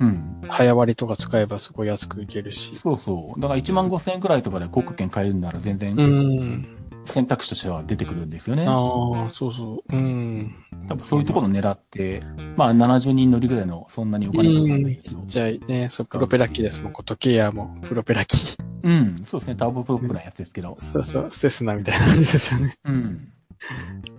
[0.00, 0.40] うん。
[0.48, 2.74] 早割りとか使えばすごい安く行けるし。
[2.74, 3.40] そうそう。
[3.40, 6.81] だから1万5千円くらいとかで航空券買えるなら全然うん。
[7.04, 8.64] 選択肢としては出てくるんですよね。
[8.66, 9.96] ああ、そうそう。
[9.96, 10.54] うん。
[10.88, 12.22] 多分そういうところを狙って、
[12.56, 15.22] まあ70人乗りぐらいのそんなにお金かかんないけど。
[15.26, 16.92] じゃあね、そう、プロペラ機ですもん。
[16.92, 18.56] 時計屋もプロペラ機。
[18.82, 20.76] うん、そうですね、ターボプロップなやつですけど。
[20.80, 22.76] そうそう、セスナみたいな感じですよね。
[22.84, 23.32] うん。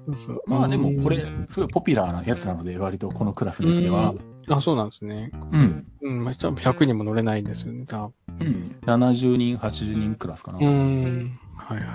[0.06, 0.44] そうそう。
[0.48, 4.14] まあでもこれうん、すごいポピュラーなやつなので、割とこのクラスにしては。
[4.50, 5.32] あ、そうなんですね。
[5.52, 5.88] うん。
[6.02, 8.14] うん、まあ、多分100人も乗れないんですよね、多分。
[8.40, 8.76] うん。
[8.86, 10.60] 70人、80人クラスかな。
[10.60, 11.40] うーん。
[11.56, 11.88] はいはい。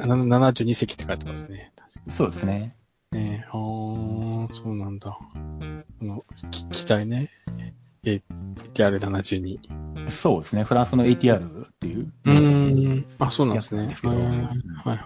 [0.00, 1.72] えー、あな72席って書いてますね。
[2.08, 2.74] そうですね。
[3.12, 5.10] ねあー、そうなんだ。
[5.98, 7.28] この、き機体ね。
[8.04, 8.22] え、
[8.74, 9.58] ATR72。
[10.10, 10.64] そうですね。
[10.64, 12.12] フランスの ATR っていう。
[12.24, 13.06] うーん。
[13.18, 13.94] あ、そうなんですね。
[13.94, 14.98] すけどうんはいうんはい。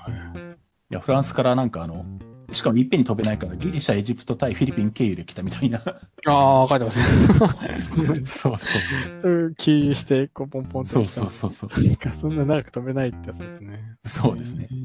[0.90, 2.04] いや、フランスからなんかあの、
[2.52, 5.82] しかもいっぺんに飛べないから、ギリシャ、エジプト対フィリピン経由で来たみたいな。
[6.26, 7.78] あー、書いてますね。
[8.26, 11.06] そうそうそううん給油して、こう、ポンポンとそう。
[11.06, 13.80] そうそうそうか、そんな長く飛べないってやつですね。
[14.06, 14.68] そうですね。
[14.70, 14.83] うん。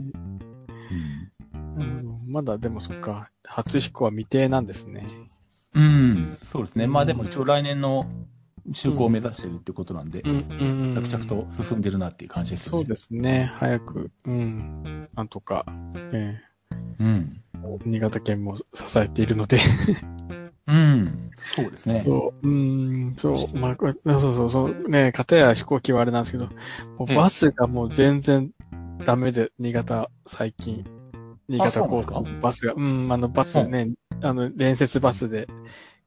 [2.30, 5.06] うんまだでもそっか、初飛行は未定なんですね。
[5.74, 5.84] うん。
[5.84, 6.38] うん。
[6.44, 6.86] そうですね。
[6.86, 8.06] まあでも一応来年の
[8.72, 10.94] 就航を目指してるってことなんでう、ん、うん。
[10.94, 12.78] 着々と進んでるなっていう感じですよね。
[12.78, 13.52] そうですね。
[13.56, 15.10] 早く、うん。
[15.16, 15.66] なんとか、
[16.14, 16.40] え
[17.00, 17.42] うん。
[17.64, 18.64] ー新潟県も支
[19.00, 19.60] えているので。
[20.68, 21.32] うん。
[21.36, 22.04] そうですね。
[22.06, 26.46] そう、うん、そう、まあ、そうそうそう、ね、片や飛行機はあれなんですけど、
[27.00, 28.52] もうバスがもう全然
[29.04, 30.84] ダメで、新潟、最近。
[31.50, 33.90] 新潟高速バスが、うん、あの、バスね、
[34.22, 35.48] あの、連接バスで、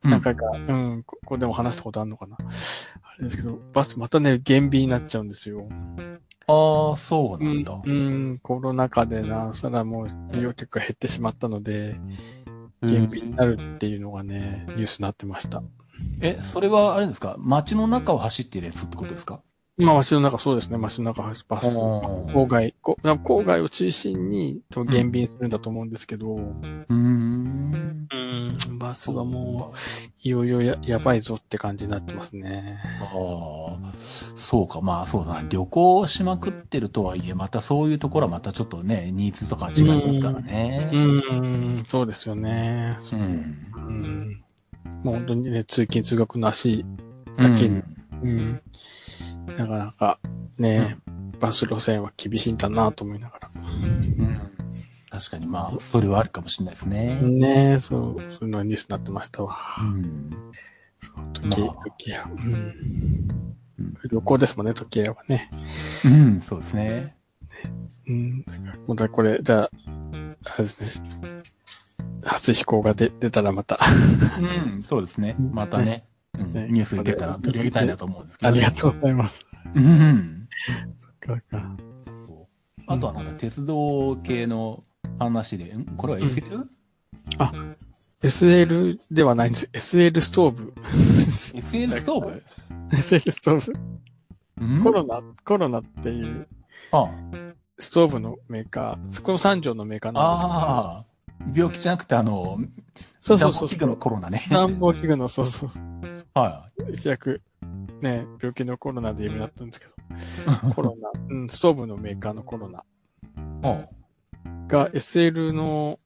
[0.04, 2.36] うん何回か、うん、ここでも話したことあるのかな。
[2.36, 5.68] あれですけど、バスまたね、減便になっちゃうんですよ。
[6.48, 15.62] ああ、そううんなんだ。、うん、コロナ禍でな、そらもう利用客が減ってしまったので、うん減便になるっていうのがね、ニュースになってました。
[16.20, 17.36] え、それはあれですか？
[17.38, 19.40] 街の中を走ってるやつってことですか？
[19.78, 28.06] まあ、街の中、そうですね、街の中、バス、おー郊外、こ郊外を中心に、と減便するんだと思うんですけど、うーん。
[28.12, 28.16] う
[28.74, 29.76] ん、バスはもう、
[30.22, 32.80] いよいよややばいぞって感じになってますね。
[33.00, 33.92] ああ、
[34.36, 35.48] そうか、まあそうだな。
[35.48, 40.90] 旅行しまくってるとはいえ、またそういうところはまたちょっとね、ニーズとか違いますからね。
[40.92, 42.98] うん、そうですよね。
[43.10, 43.72] うん。
[43.74, 44.40] うん。
[45.02, 46.84] もう本当にね、通勤通学の足
[47.38, 47.82] だけに、
[48.22, 48.62] うん。
[49.46, 50.18] なかなか
[50.58, 50.96] ね、
[51.40, 53.50] バス路線は厳しいんだなと思いながら。
[53.54, 54.02] うん
[55.10, 57.16] 確かにまあ、それはあるかもしれないですね。
[57.20, 59.58] ねそう、そういうのがニュースになってましたわ。
[59.78, 60.30] うん。
[60.98, 62.24] そう、時計、まあ時計屋。
[62.24, 62.54] うん
[63.78, 63.94] うん。
[64.10, 65.50] 旅行ですもんね、時計屋はね。
[66.06, 67.14] うん、そうですね。
[68.08, 68.44] うん。
[68.86, 69.70] もうだこれ、じゃあ、
[70.44, 71.42] あれですね。
[72.24, 73.78] 初飛行が出出たらまた、
[74.74, 75.36] うん、そうですね。
[75.38, 76.11] またね、うん
[76.42, 78.48] ねニュースに出たら取り上げたいなと思うんですけど。
[78.48, 79.46] ありがとうございます。
[79.74, 80.48] うん。
[80.98, 81.76] そっかか。
[82.88, 84.82] あとはなんか鉄道系の
[85.18, 85.84] 話で、ん？
[85.96, 86.68] これは SL?、
[88.22, 89.68] SL ではないんです。
[89.72, 90.74] SL ストーブ。
[91.54, 92.42] SL ストーブ？
[92.96, 93.72] SL ストー
[94.58, 94.64] ブ。
[94.64, 94.82] うん？
[94.82, 96.48] コロナ、コロナっていう
[96.92, 97.10] あ
[97.78, 100.54] ストーブのメーカー、そこの三条のメーカーなんですけど。
[100.54, 101.04] ああ、
[101.54, 102.58] 病気じゃなくてあの、
[103.20, 104.46] そうそうそう暖房器具のコロナね。
[104.50, 105.82] 暖房器具の、そうそうそう。
[106.34, 107.42] は一躍、
[108.00, 110.74] ね、病気のコロナで有名だったんですけど、い。
[110.74, 112.84] コロナ、うん、ストーブのメーカーのコロナ。
[113.64, 113.86] あ
[114.66, 115.98] が SL の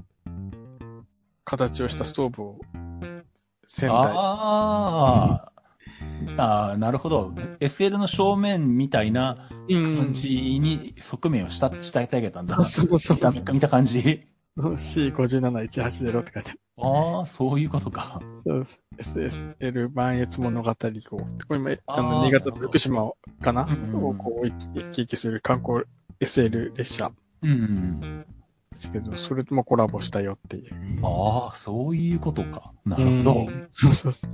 [1.44, 2.60] 形をしたストーブを
[3.66, 5.56] 仙台、あー。
[6.36, 7.32] あー、なるほど。
[7.60, 9.96] SL の正面みたいなうん。
[9.98, 12.56] 感じに側面をした、したいたげたんだ。
[12.64, 13.52] そうそうそう。
[13.52, 14.24] 見た感じ。
[14.58, 16.60] そう C57180 って書いてある。
[16.78, 18.20] ああ、そういうことか。
[18.44, 18.82] そうです。
[19.58, 20.74] SSL 万越物語を。
[20.74, 20.84] こ
[21.50, 25.84] れ今、ああの、ー新潟と福島かなうをこう、行き来する観光
[26.20, 28.00] SL 列車うん。
[28.00, 28.24] で
[28.76, 30.72] すけど、それともコラボしたよっていう。
[31.02, 32.72] ああ、そういうことか。
[32.84, 33.32] なるほど。
[33.34, 34.30] うんそうそうそう。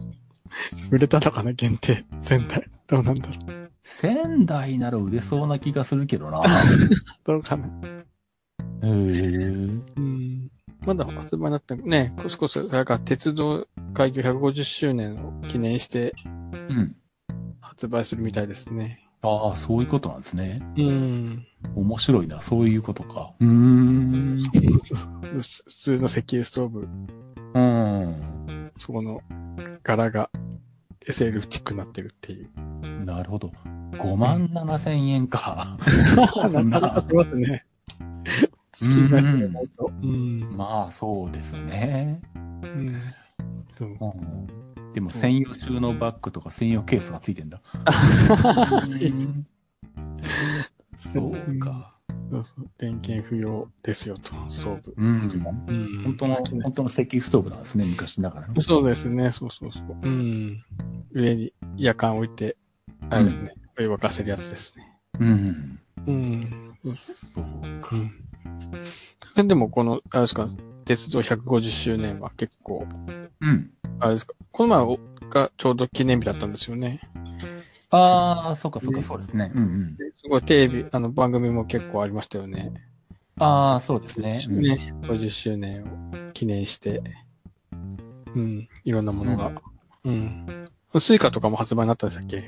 [0.90, 2.04] 売れたのかな限定。
[2.20, 2.64] 仙台。
[2.86, 3.70] どうなんだろう。
[3.84, 6.42] 仙台なら売れそうな気がするけどな。
[7.24, 7.68] どうかな。
[8.82, 10.50] うん。
[10.84, 16.12] まだ発売になってね、こそこそ、それから鉄道開業150周年を記念して
[16.68, 16.96] うん。
[17.60, 19.08] 発売するみたいですね。
[19.22, 20.60] ああ、そういうことなんですね。
[20.76, 21.46] うん。
[21.76, 22.42] 面白いな。
[22.42, 23.32] そういうことか。
[23.40, 24.42] うーん。
[24.42, 26.88] 普通の石油ストーブ、
[27.54, 28.72] うん。
[28.78, 29.20] そこの
[29.84, 30.28] 柄が
[31.06, 33.04] SL チックになってるっていう。
[33.04, 33.52] なるほど。
[33.92, 35.76] 5万7千円か。
[36.16, 37.64] なそんなかなかしますね。
[38.82, 39.90] 好きな人がないと。
[40.02, 40.56] うん。
[40.56, 42.20] まあ、そうですね。
[42.64, 43.02] うん
[44.94, 47.60] でも、専用収納バッグとか専用ケースがついてんだ。
[47.74, 49.46] うん
[50.98, 51.90] そうか。
[52.78, 54.94] 電源不要ですよと、ストーブ。
[54.96, 55.66] うん。
[55.68, 56.02] うん。
[56.04, 58.60] 本当の本当の石油ストーブなんですね、昔ながらの。
[58.60, 59.96] そうですね、そうそうそう。
[60.02, 60.58] うん。
[61.12, 62.56] 上に夜間置いて、
[63.10, 64.98] あれですね、お湯沸かせるやつですね。
[65.20, 65.80] うん。
[66.06, 66.76] うん。
[66.94, 67.44] そう
[67.80, 67.96] か。
[67.96, 68.10] うん。
[69.44, 70.48] でもこの、あれですか、
[70.84, 72.86] 鉄道150周年は結構、
[73.40, 73.70] うん。
[74.00, 74.98] あれですか、この前
[75.30, 77.00] がちょうど記念日だったんですよね。
[77.90, 79.52] ああ、そうかそうかそうですね。
[79.54, 79.96] うんうん。
[80.14, 82.72] すごいテレビ、あの番組も結構ありましたよね。
[83.38, 84.44] ああ、そうですね。
[84.48, 87.02] うんね、50周年を記念して、
[88.34, 89.52] うん、いろんなものが。
[90.04, 90.46] うん。
[91.00, 92.44] スイカとかも発売になったんでしたっけ？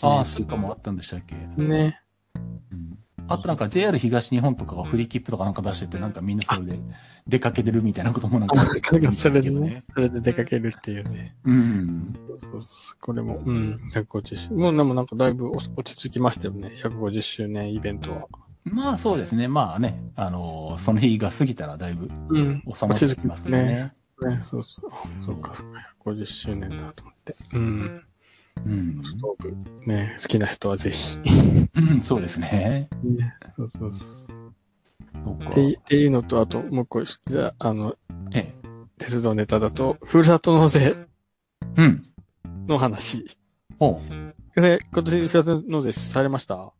[0.00, 1.34] ああ、スイカもあったんでしたっけ？
[1.62, 2.00] ね。
[2.72, 2.87] うん
[3.28, 6.78] あとなんか JR 東日本とかがフリーキップとかなんか出してて、なんかみんなそれで
[7.26, 11.36] 出かけてるみたいなこともなんかあ、聞くんですそれでね。、それで出かけるっていうね。
[11.44, 12.14] うん。
[12.38, 12.60] そう
[13.00, 16.72] これも、うん、150周もうでもなんかだいぶ落ち着きましたよね。
[16.82, 18.26] 150周年イベントは。
[18.64, 19.48] まあそうですね。
[19.48, 22.62] まあね、あのーその日が過ぎたらだいぶうん。
[22.74, 23.92] 収まってきますよね。
[24.26, 24.90] ね、そうそう。
[25.24, 25.80] そうか、そうか。
[26.04, 27.36] 50周年だと思って。
[27.52, 28.04] うん。
[28.66, 29.02] うん。
[29.04, 29.56] ストーブ。
[29.86, 31.18] ね、好きな人はぜひ。
[31.74, 32.88] うん、そうですね。
[33.02, 35.34] ね、そうそうそう。
[35.44, 37.96] っていっていうのと、あと、もう一個、じゃあ、あの、
[38.32, 38.54] ええ。
[38.98, 40.94] 鉄道ネタだと、ふるさと納税
[41.76, 42.02] うん。
[42.66, 43.24] の話。
[43.78, 44.00] おう
[44.54, 46.72] 先生、今年ふるさと納税されました？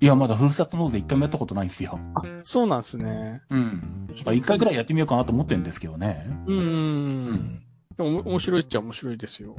[0.00, 1.98] いや、まだふるさと納税一回もやったことないんですよ。
[2.14, 3.42] あ、そうなんですね。
[3.50, 4.08] うん。
[4.24, 6.24] まあ一回ぐらいやってみようかなと思ってるんですけどね。
[6.46, 7.32] うん。
[7.32, 7.62] ん
[7.96, 9.56] でも、面白いっちゃ面白いですよ。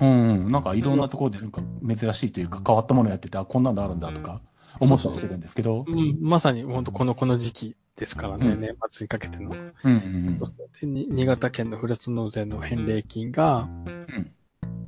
[0.00, 0.50] うん。
[0.50, 4.40] なんかいろんなところでなんか珍しいというか変わったものやってて、あ、こんなのあるんだとか
[4.80, 5.84] 思ったりしてるんですけど。
[5.86, 9.50] うん、まさに、本当この、この時期ですからね、うん年末にかけての。
[9.50, 10.40] うんうん
[10.80, 14.32] でに新潟県のふるさと納税の返礼金が、ん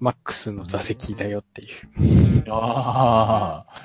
[0.01, 2.43] マックスの座席だよっていう。
[2.45, 2.53] うん。
[2.53, 3.83] ああ。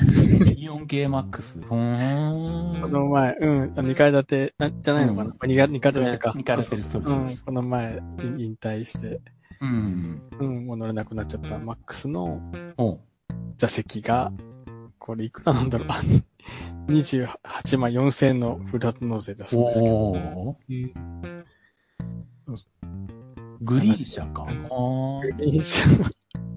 [0.57, 1.59] 4K マックス。
[1.59, 2.91] ふこーん。
[2.91, 6.33] の前、うん、2階建て、なじゃないのかな、うん二階二階建てか。
[6.35, 9.21] 二階建てですそうん、この前、引引退して、
[9.61, 10.21] うん。
[10.39, 12.41] うん、もう乗れなくなっちゃったマックスの
[13.57, 14.31] 座席が、
[14.99, 15.87] これいくらなんだろう。
[15.89, 16.01] あ
[16.87, 20.57] 28万4千円のフラット納税だそうですけど。
[23.61, 24.45] おーうんグリーン車か。
[24.47, 25.83] あーいいじ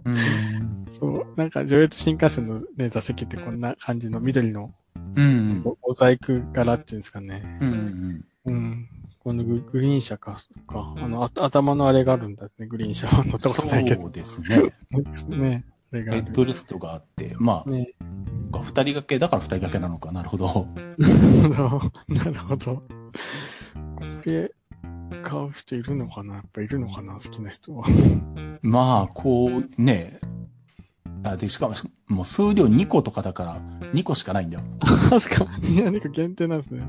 [0.06, 0.86] うん。
[0.90, 4.72] そう、なんか上越新幹線のね、座席ってこんな感じの緑の
[5.16, 5.62] うん。
[5.64, 7.58] モザイク柄っていうんですかね。
[7.62, 8.24] うん。
[8.46, 8.88] うん。
[9.18, 10.36] このググリーン車か、
[10.66, 10.94] か。
[10.98, 14.02] あの、あ頭のあれがあるんだね、グリーン車は乗ったことないけど。
[14.02, 14.72] そうですね。
[15.38, 15.64] ね。
[15.92, 16.22] あれがある。
[16.24, 17.94] ヘッドレストがあって、まね。
[18.52, 20.12] あ、二人掛け、だから二人掛けなのか。
[20.12, 20.66] なるほど。
[22.08, 22.76] なるほど。
[22.76, 22.84] こ
[24.26, 24.52] れ、
[25.24, 26.34] 買う人いるのかな？
[26.34, 27.14] やっぱいるのかな？
[27.14, 27.86] 好きな人は。
[28.62, 30.20] まあ、こう、ね。
[31.24, 31.74] あ、で、しかも、
[32.06, 33.56] もう数量2個とかだから、
[33.92, 34.64] 2個しかないんだよ。
[35.10, 36.86] 確かに、何か限定なんですね。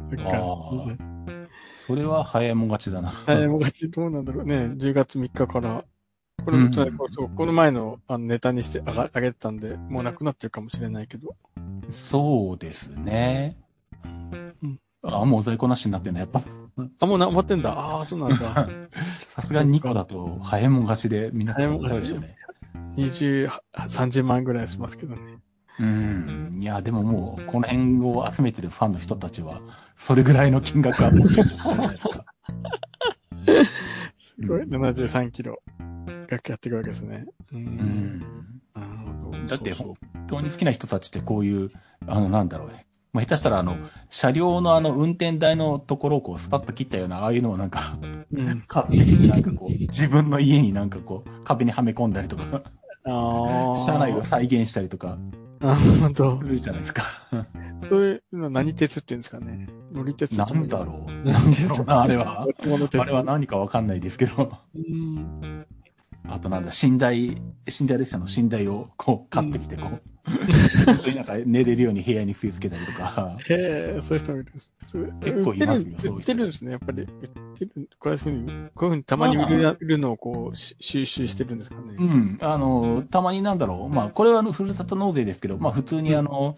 [1.78, 3.10] そそれは早いもん勝ちだな。
[3.10, 4.56] はい、もがちどうなんだろうね。
[4.76, 5.86] 10月3日から。
[6.44, 6.74] これも、うん
[7.36, 11.36] この前のあのネタにしてあが上げてたんで、もうなくなってるかもしれないけど。
[11.92, 13.58] そうですね。
[14.04, 14.08] う
[14.68, 16.42] んあ、もう在庫なしになってんだ、やっぱ。
[17.00, 17.72] あ、もうな終わってんだ。
[17.78, 18.68] ああ、そうなんだ。
[19.36, 22.36] さすがに2個だと、早いもん勝ちでみんな早いもん勝ちそうよね。
[22.98, 23.50] 20、
[23.88, 25.22] 30万ぐらいしますけどね。
[25.80, 26.56] うん。
[26.58, 29.62] いや、でももう、この辺を集めてるファンの人たちは、
[29.98, 32.26] それぐらいの金額は持ってるんじゃないですか。
[34.16, 35.62] すごい、73キロ
[36.28, 37.26] がやっていくわけですね。
[37.52, 37.58] う。
[37.58, 38.20] うんん。
[38.74, 38.88] なる
[39.22, 39.38] ほど。
[39.48, 39.96] だって、本
[40.28, 41.72] 当に好きな人たちってこういう、
[42.08, 42.85] あの、なんだろうね。
[43.16, 43.78] まあ、下手したらあの、
[44.10, 48.62] 車両のあの、運転台のところをこう、スパッと切ったような、ああいうのをなんか、そううん。
[48.68, 52.44] 買ってきて、なんかこう、自分の家になんかこう、壁にはめ込んだりとか、
[53.06, 53.78] ああ。
[53.86, 55.18] 車内を再現したりとか、
[55.62, 56.46] なるほどす。
[56.46, 57.06] るじゃないですか。
[57.88, 59.68] そういうのは何鉄って言うんですかね？
[59.94, 61.12] 乗り鉄なんだろう。
[61.14, 62.46] うなんだろうな、あれは。
[62.46, 64.52] あれは何かわかんないですけど。
[64.76, 65.66] うん。
[66.28, 70.02] あとなんだ、寝台、寝台列車の寝台をこう買ってきて、こう、
[71.16, 73.38] なんか寝れるように部屋に据え付けたりとか。
[73.48, 74.74] へえ、そういう人もいるんです。
[74.88, 77.08] そう結構いますよそういう人売ってるんですね、やっぱり。
[77.62, 77.90] 売ってる。
[78.00, 81.96] こういうふうに、こういうふうにたまに見る,、まるのをこう、し収集してるんですかね。
[81.98, 82.38] うん。
[82.42, 83.96] あの、たまになんだろう。
[83.96, 86.58] まあ、これはあの、ふるさと納税ですけど、まあ、普通にあの、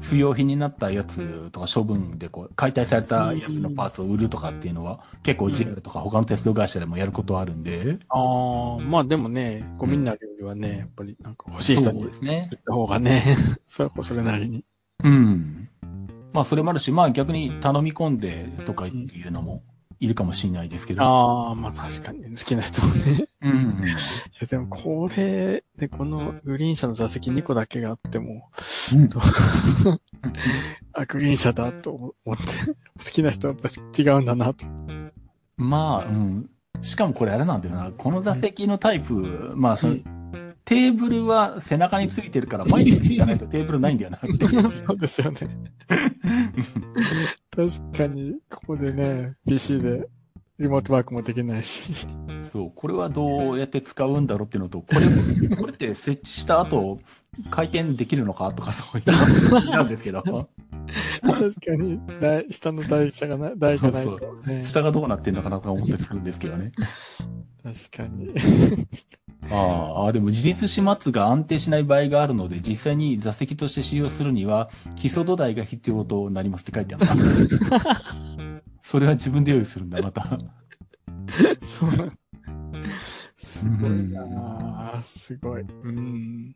[0.00, 7.98] 不要品になったやつとか処分でこう、解体されたやつのパーツを売るとかっていうのは、結構 JR とか他の鉄道会社でもやることはあるんで。
[8.08, 12.50] ああ、まあでもね、ゴミになるよりはね、やっぱりなんか欲しい人に売っそうですね。
[12.66, 13.36] た方がね、
[13.66, 14.64] それこそれなりに。
[15.04, 15.68] うん。
[16.32, 19.62] まあ、それもあるし、まあ逆に頼み込んでとかっていうのも
[19.98, 21.02] いるかもしれないですけど。
[21.02, 23.28] ああ、まあ確かに好きな人はね。
[23.42, 23.86] うんうん。
[23.88, 23.90] い
[24.40, 28.50] やでもこれでこのグリーン車の座席2個だけがあっても、
[28.94, 29.20] うんと
[30.92, 33.68] あ、グリーン車だと思って、好きな人はやっぱ
[34.02, 34.66] 違うんだなと。
[35.56, 36.50] まあ、うん。
[36.82, 37.90] しかもこれあれなんだよな。
[37.90, 40.04] この座席のタイプ、まあその、うん
[40.66, 44.18] テーブルは背中についてるから前についかないとテーブルないんだよな。
[44.68, 45.38] そうですよね。
[47.56, 50.06] 確かに、ここでね、PC で
[50.58, 52.06] リモートワークもできないし。
[52.42, 56.98] そう、これはどうやって使うんだろうっていうのと、これ、これって設置した後、
[57.50, 60.48] 回転できるのかとかそういう話なんですけど、確か
[61.76, 64.64] に、台、下の台車がない、台がないとね。
[64.64, 66.72] 下がどうなってんのかなとか思ったりするんですけどね。
[67.62, 68.28] 確かに。
[69.50, 77.06] ああ、でも自立始末が安定しない場合があるので、実際に座席として使用するには、基礎土台が必要となりますって書いてあった。
[78.82, 80.38] それは自分で用意するんだ、また。
[81.62, 82.18] そうなん
[83.36, 85.02] すごいなぁ。
[85.02, 85.62] すごい。
[85.82, 86.54] うん。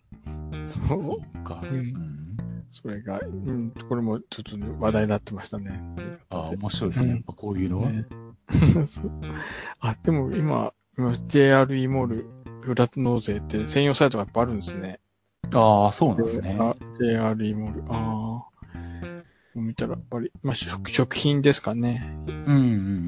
[0.66, 1.44] そう。
[1.44, 1.60] か。
[1.64, 2.30] うんうん
[2.70, 5.82] それが、うん、これもちょっとね話題になってましたね。
[6.30, 7.06] ああ、面白いですね。
[7.06, 7.90] うんやっぱこういうのは。
[7.90, 8.06] ね
[9.80, 12.30] あ、でも今、今 JRE モール、
[12.60, 15.00] フラット納税って専用サイトがやっぱあるんですね。
[15.52, 16.56] ああ、そうなんですね。
[16.60, 17.82] あ JRE モール。
[17.88, 18.50] ああ。
[19.54, 22.08] 見たら、やっぱり、まあ、食、食品ですかね。
[22.28, 22.58] うんう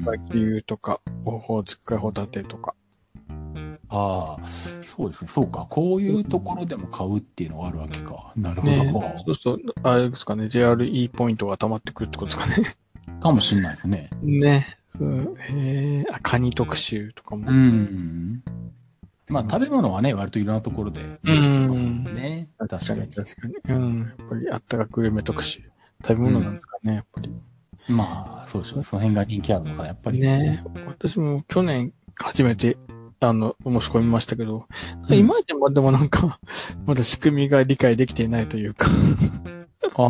[0.01, 0.03] ん。
[0.05, 2.75] 和牛とか、オホーツクホタテとか。
[3.87, 4.49] ああ、
[4.81, 5.27] そうですね。
[5.29, 5.67] そうか。
[5.69, 8.33] こういうところでも買うっていうのがあるわけか。
[8.35, 8.73] なるほど。
[8.73, 12.75] ねそうすると、あれですかね、JRE ポイントが溜まってくるってことですかね。
[13.21, 14.09] かもしれないですね。
[14.21, 14.65] ね。
[14.89, 17.49] そうへえ、あ、カニ特集とかも。
[17.49, 18.43] うん。
[19.29, 22.49] まあ、食べ物はね、割といろんなところで出てきますもんね。
[22.57, 23.07] 確かに。
[23.07, 23.55] 確かに。
[23.69, 23.99] うん。
[23.99, 25.61] やっぱりあったかグルメ特集。
[26.05, 27.33] 食べ物なんですかね、やっぱり。
[27.87, 28.83] まあ、そうでしょうね。
[28.83, 30.19] その辺が人気あるのかな、やっぱり。
[30.19, 32.77] ね私も去年初めて、
[33.19, 34.67] あの、申し込みましたけど、
[35.09, 36.39] うんいまいちまでもなんか、
[36.85, 38.87] まだ仕組みが理解できていないというか。
[39.95, 40.09] ああ、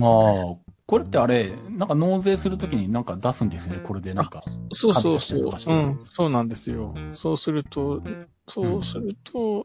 [0.85, 4.41] これってあれ、なんか納税するときになんか出すんですよね、これでなんか。
[4.71, 6.93] そうそうそううん、そうなんですよ。
[7.13, 8.01] そうすると、
[8.47, 9.63] そうすると、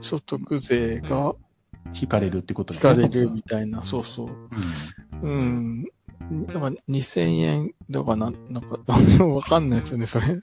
[0.00, 1.34] 所得税が
[1.94, 4.28] 引かれるってこと引ですねかれるみたいな、そうそう。
[5.22, 5.84] うん。
[6.46, 8.78] だから2000円だからな、なんか、
[9.24, 10.40] わかんないですよね、それ。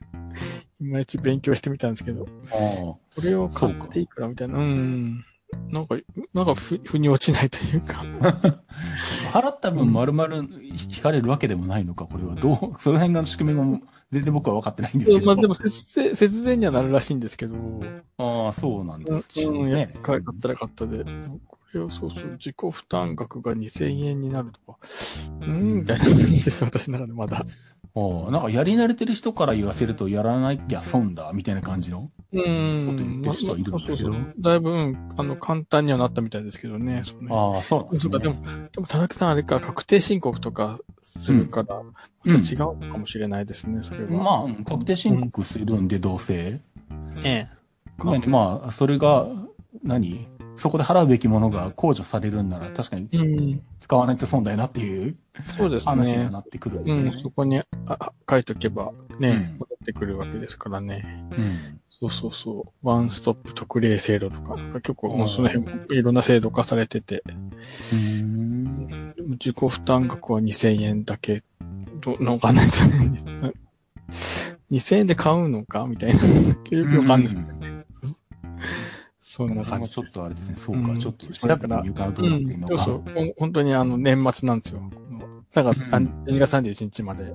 [0.80, 2.22] いまいち勉強してみたんですけど。
[2.22, 2.28] うん。
[2.28, 4.58] あこれを買っていくらみたいな。
[4.58, 5.24] うん。
[5.68, 5.96] なんか、
[6.32, 8.02] なんかふ、腑に落ちないというか。
[8.20, 8.60] あ。
[9.32, 12.34] 払った分丸々引かれるわけでもないのか、これは。
[12.34, 13.76] どう、その辺の仕組みも
[14.12, 15.26] 全然僕は分かってないんですけど。
[15.26, 17.56] まあでも節税、節税にはなるらしいんですけど。
[18.18, 19.94] ああ、そうなんですようん、やね。
[20.02, 21.04] 買ったら買ったで。
[21.04, 24.78] これをそうそう、自己負担額が2000円になるとか。
[25.40, 27.44] うーん、みたいな感じです、私の中でまだ。
[27.96, 32.10] ああ、なんかやり慣れてる人から言わせるとやらなきゃ損だ、みたいな感じの？
[32.34, 33.22] うーん。
[33.24, 37.02] こと言ってる人はいるんですけどまあそうそうだいぶ、うんあの、簡単にはなったみたいですけどね。
[37.06, 38.34] そのああ、そうなんですそうか、でね。
[38.34, 44.10] も、でも、田中さんあれか、確定申告とかするから、うんまた違うのかもしれないですね、それは。
[44.10, 46.58] まあ、うん確定申告するんで、どうせ。
[47.22, 47.48] ええ。
[47.98, 49.26] 何まあ、それが、
[49.82, 50.26] 何？
[50.56, 53.22] そこで払うべきものが控除されるんなら、確かにう
[53.56, 53.62] ん。
[53.80, 55.16] 使わないと損だよなっていう
[55.50, 56.30] そうです話にね。
[56.30, 57.18] なってくるんうん、ですよね。
[57.20, 61.26] そこにああ書いとけばね、うん戻ってくるわけですからね。
[61.36, 61.80] うん。
[62.04, 62.86] そうそうそう。
[62.86, 67.22] ワンストップ特例制度とか、結構もうその辺もいろんな制度化されてて、
[69.40, 71.42] 自己負担額は2000円だけ、
[72.00, 73.52] どう、わかんないですよね。
[74.70, 76.20] 2000円で買うのかみたいな。
[76.24, 77.34] よくわかんない。
[79.18, 79.90] そんなな感じ。
[79.90, 80.56] ちょっとあれですね。
[80.58, 82.12] そうか、うんちょっと調べてみようか。
[82.84, 83.34] そうそう。
[83.38, 84.82] 本当にあの、年末なんですよ。
[85.52, 87.32] だから、うん12月31日まで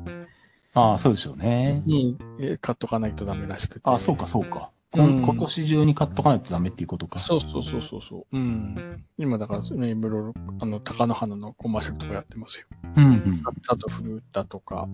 [0.73, 1.81] ああ、そうでしょうね。
[1.85, 3.81] にえー買っとかないとダメらしくて。
[3.83, 4.71] ああ、そうか、そうか。
[4.91, 7.19] こうんん今年中に買っとかないとダメっていうことか。
[7.19, 8.37] そうそうそうそうそう。
[8.37, 9.05] うん。
[9.17, 12.65] 今だからね、いろいろ、あの、高野花のコマーシャルとかやってますよ。
[12.95, 13.35] うん、うん。
[13.35, 14.87] サトフルータとか、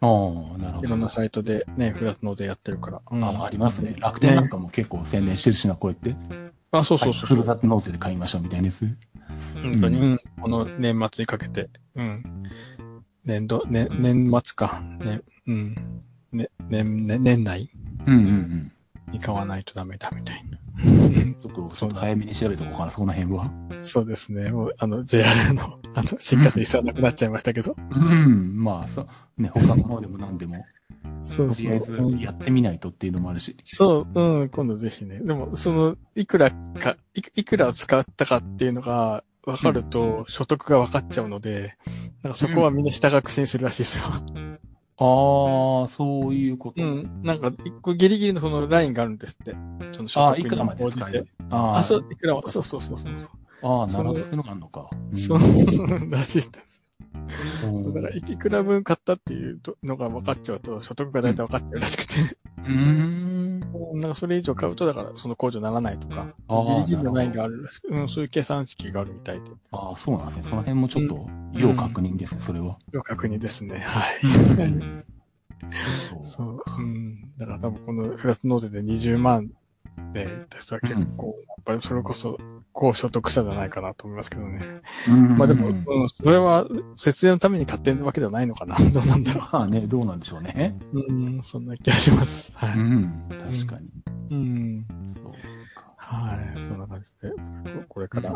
[0.00, 0.86] ああ、なるほど。
[0.86, 3.00] いろんなサイトでね、フラットノーでやってるから。
[3.10, 3.94] うんあありますね。
[3.98, 6.16] 楽天なんかも結構宣伝してるしな、こうやって。
[6.72, 8.84] あ、そうそうそうふるさと納税で買いましょうみたいなやつ。
[9.62, 10.18] 本当に、うん。
[10.40, 12.22] この年末にかけて、うん。
[13.28, 14.80] 年度、ね、年末か。
[15.04, 15.74] ね、うん。
[16.32, 17.70] ね、年、ね、年内
[18.06, 18.72] うんうんうん。
[19.12, 20.58] に買わないとダメだみたいな。
[21.38, 23.52] ちょっと、ちょっと早めに調べておこうかな、その辺は。
[23.80, 24.50] そうですね。
[24.50, 27.76] もう、あの、JR の、あの、新幹線一切なくなっちゃいましたけど。
[27.90, 30.64] うん、まあ、そう、ね、他のものでも何でも、
[31.22, 31.56] そうそう。
[31.56, 33.58] とりあえずうんやってみないとっていうのもあるし。
[33.62, 35.20] そう、うん、今度ぜひね。
[35.20, 41.76] でも、その、いくらか、いいくら使ったかっていうのが分かると、所得が分かっちゃうので、
[42.22, 44.06] なんかそこはみんな下確信するらしいですよ。
[45.00, 46.82] ああ、そういうこと。
[46.82, 47.20] うん。
[47.22, 49.54] なんか、一個ギリギリのそのラインがあるんですって。
[49.92, 51.28] その所ああ、得にいくらまで使える？
[51.50, 53.12] ああ、あ、そう、いくらも、そうそうそうそう。
[53.62, 54.20] ああ、なるほど。
[54.20, 54.90] そういうのがあるのか。
[55.10, 56.82] うんそう、らしいです。
[57.60, 62.14] そう、だから、いくら分買ったっていうのが分かっちゃうと、所得が大体分かっちゃうらしくて。
[62.58, 63.47] うーん。
[63.94, 70.42] なんかそれ以上買うと、だからその控除ならないとか、ああギリギリのラインがあるらしく、うん、そういう計算式があるみたいで、ああ、そうなんですね。
[70.44, 72.78] その辺もちょっと、要確認ですね、それは。
[72.92, 73.78] 要確認ですね。
[73.80, 74.20] はい。
[76.10, 76.58] そうそう。
[76.78, 77.36] うん。
[77.36, 79.50] だから多分このフランス納税で20万
[80.12, 82.38] で、私は結構、やっぱりそれこそ
[82.78, 84.60] 高所得者じゃないかなと思いますけどね。
[85.08, 86.64] うんまあでも、うん、それは
[86.94, 88.76] 節税のために買ってるわけではないのかな。
[88.94, 90.78] どうなんだろまあね、どうなんでしょうね。
[90.92, 91.00] う。
[91.00, 92.52] うん、そんな気がします。
[92.56, 92.78] はい。
[92.78, 93.88] うん、確かに。
[94.30, 94.86] うん。
[95.16, 95.32] そう
[95.74, 96.62] かはい。
[96.62, 98.30] そんな感じで、ここれから、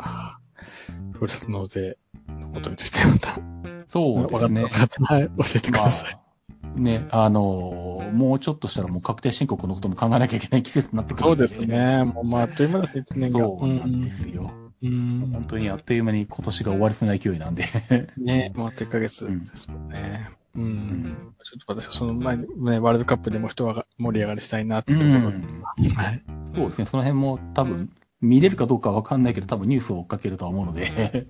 [1.12, 1.97] フランス納税
[2.28, 3.38] のことについてまた、
[3.86, 4.62] そうですね
[5.03, 5.28] はい。
[5.28, 6.14] 教えてください。
[6.14, 6.32] まあ
[6.74, 11.58] ね、あのーもうちょっとしたらもう確定申告のことも考えなきゃいけない季節になってくるんそうです。
[11.64, 12.04] ね。
[12.04, 13.38] もう、まあ、あっという間ですね、一年が。
[13.40, 14.50] そうなんですよ。
[14.82, 15.30] うん。
[15.32, 17.64] 本当にあっという間に今年が終わりそうな勢いなんで。
[18.18, 20.28] ね、もうあと1ヶ月ですもんね。
[20.54, 20.64] うん。
[20.64, 21.04] ん
[21.44, 25.22] ちょっと私はその前に、ね、ワールドカップでも人が盛り上がりしたいなってところん。
[25.22, 26.22] はい。
[26.46, 26.86] そうですね。
[26.86, 27.90] その辺も多分、
[28.22, 31.26] 見れるかどうかわかんないけど、多分ニュースを追っかけるとは思うので。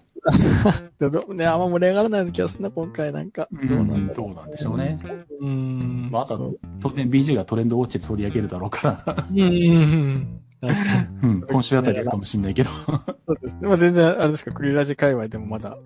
[1.35, 3.49] ね、あんま盛り上がらない気がするな、今回なんか。
[3.51, 5.01] どうなんだろどうなんでしょうね。
[5.41, 5.47] う。
[5.47, 6.11] うん。
[6.13, 9.27] まあ、あと当然 BG がトレンドウォッチで取り上げるだろうから。
[9.31, 10.41] うん。
[10.61, 11.09] 確かに。
[11.23, 12.71] うん、今週あたりやるかもしんないけど。
[12.71, 13.69] そうですね。
[13.69, 15.77] まあ全然、あれですか、クリラジ界隈でもまだ、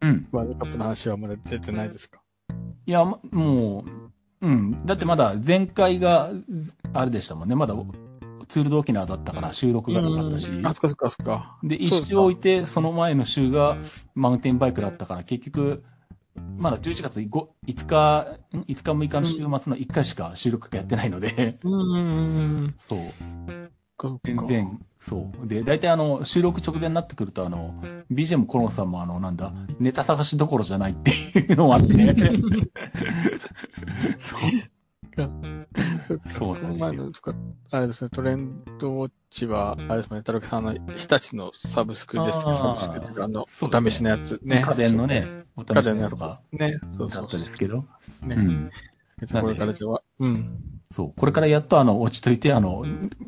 [0.00, 0.26] うん。
[0.32, 2.20] ワールドカップの話はまだ出てないですか？
[2.86, 3.84] いや、まも
[4.40, 4.84] う、うん。
[4.84, 6.32] だってまだ前回が、
[6.92, 7.54] あれでしたもんね。
[7.54, 7.74] まだ
[8.48, 10.50] ツールド沖縄だったから収録がなかったし。
[10.64, 11.58] あ、そっかそっかそっか。
[11.62, 13.76] で、一周置いて、その前の週が
[14.14, 15.82] マウンテンバイクだったから、結局、
[16.58, 17.28] まだ11月 5,
[17.66, 22.74] 5日、ん？5日6日の週末の1回しか収録がやってないので、うん。
[22.76, 23.00] そう。
[24.22, 25.46] 全然、そう。
[25.46, 27.74] で、大体あの、収録直前になってくると、あの、
[28.10, 31.94] BGM コロンさんもあの、なんだ、ネタ探しどころじゃないっていうのもあって、
[34.22, 34.40] そう。
[36.28, 37.34] そうなんですよ。
[37.70, 44.62] あれですね、トレンドウォッチは、あれですね、タロケさんの日立のサブスクですサブスクあの、お試しのやつね。
[44.64, 47.84] 家電のね、お試し家電のやつとか、ね、そうだっそうそたですけど、
[48.24, 48.26] う。
[48.26, 48.36] ね。
[48.36, 50.58] うこれからじゃあ、うん。
[50.90, 51.12] そう。
[51.16, 52.84] これからやっとあの、落ち着いて、あの、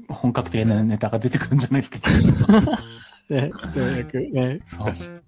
[0.09, 2.79] 本格的なネタが出てくるんじゃないですか。
[3.31, 5.23] ね、ようやくね、そう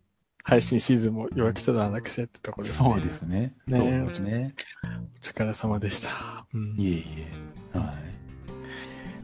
[0.45, 2.89] 配信シーズンもようやく一段落してってところですね。
[2.89, 3.53] そうですね。
[3.67, 4.55] ねそうですね。
[4.85, 6.47] お疲れ様でした。
[6.55, 6.77] うん。
[6.79, 7.05] いえい
[7.75, 7.79] え。
[7.79, 7.87] はい。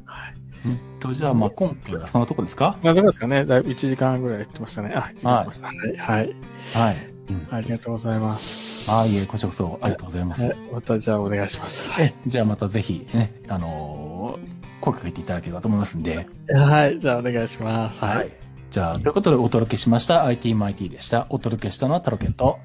[0.05, 0.35] はい。
[0.67, 2.79] うんと、じゃあ、まあ、今回はそんなとこですか？
[2.83, 4.93] まあ、どうですかねだいぶ1時間ぐらいやってましたね。
[4.95, 5.67] あ、1時間やってました。
[5.67, 5.77] はい。
[5.97, 6.37] はい。
[6.75, 6.97] はい。
[7.29, 8.89] うんありがとうございます。
[8.91, 10.43] ああ、いえ、こちらこそありがとうございます。
[10.43, 10.57] はい。
[10.73, 11.91] またじゃあお願いします。
[11.91, 12.15] はい。
[12.27, 16.29] えじゃあまたぜひね、あのー声かけていただければと思いますんで。
[16.55, 17.01] はい。
[17.01, 18.01] じゃあお願いします。
[18.05, 18.31] はい。。
[18.77, 21.25] じゃあ、ということでお届けしました IT マイティでした。
[21.31, 22.59] お届けしたのはタロケット。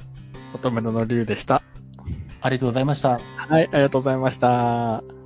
[0.54, 1.64] 乙女ののりゅうでした。
[2.42, 3.12] ありがとうございました。
[3.12, 3.18] は
[3.62, 3.70] い。
[3.72, 5.21] ありがとうございました。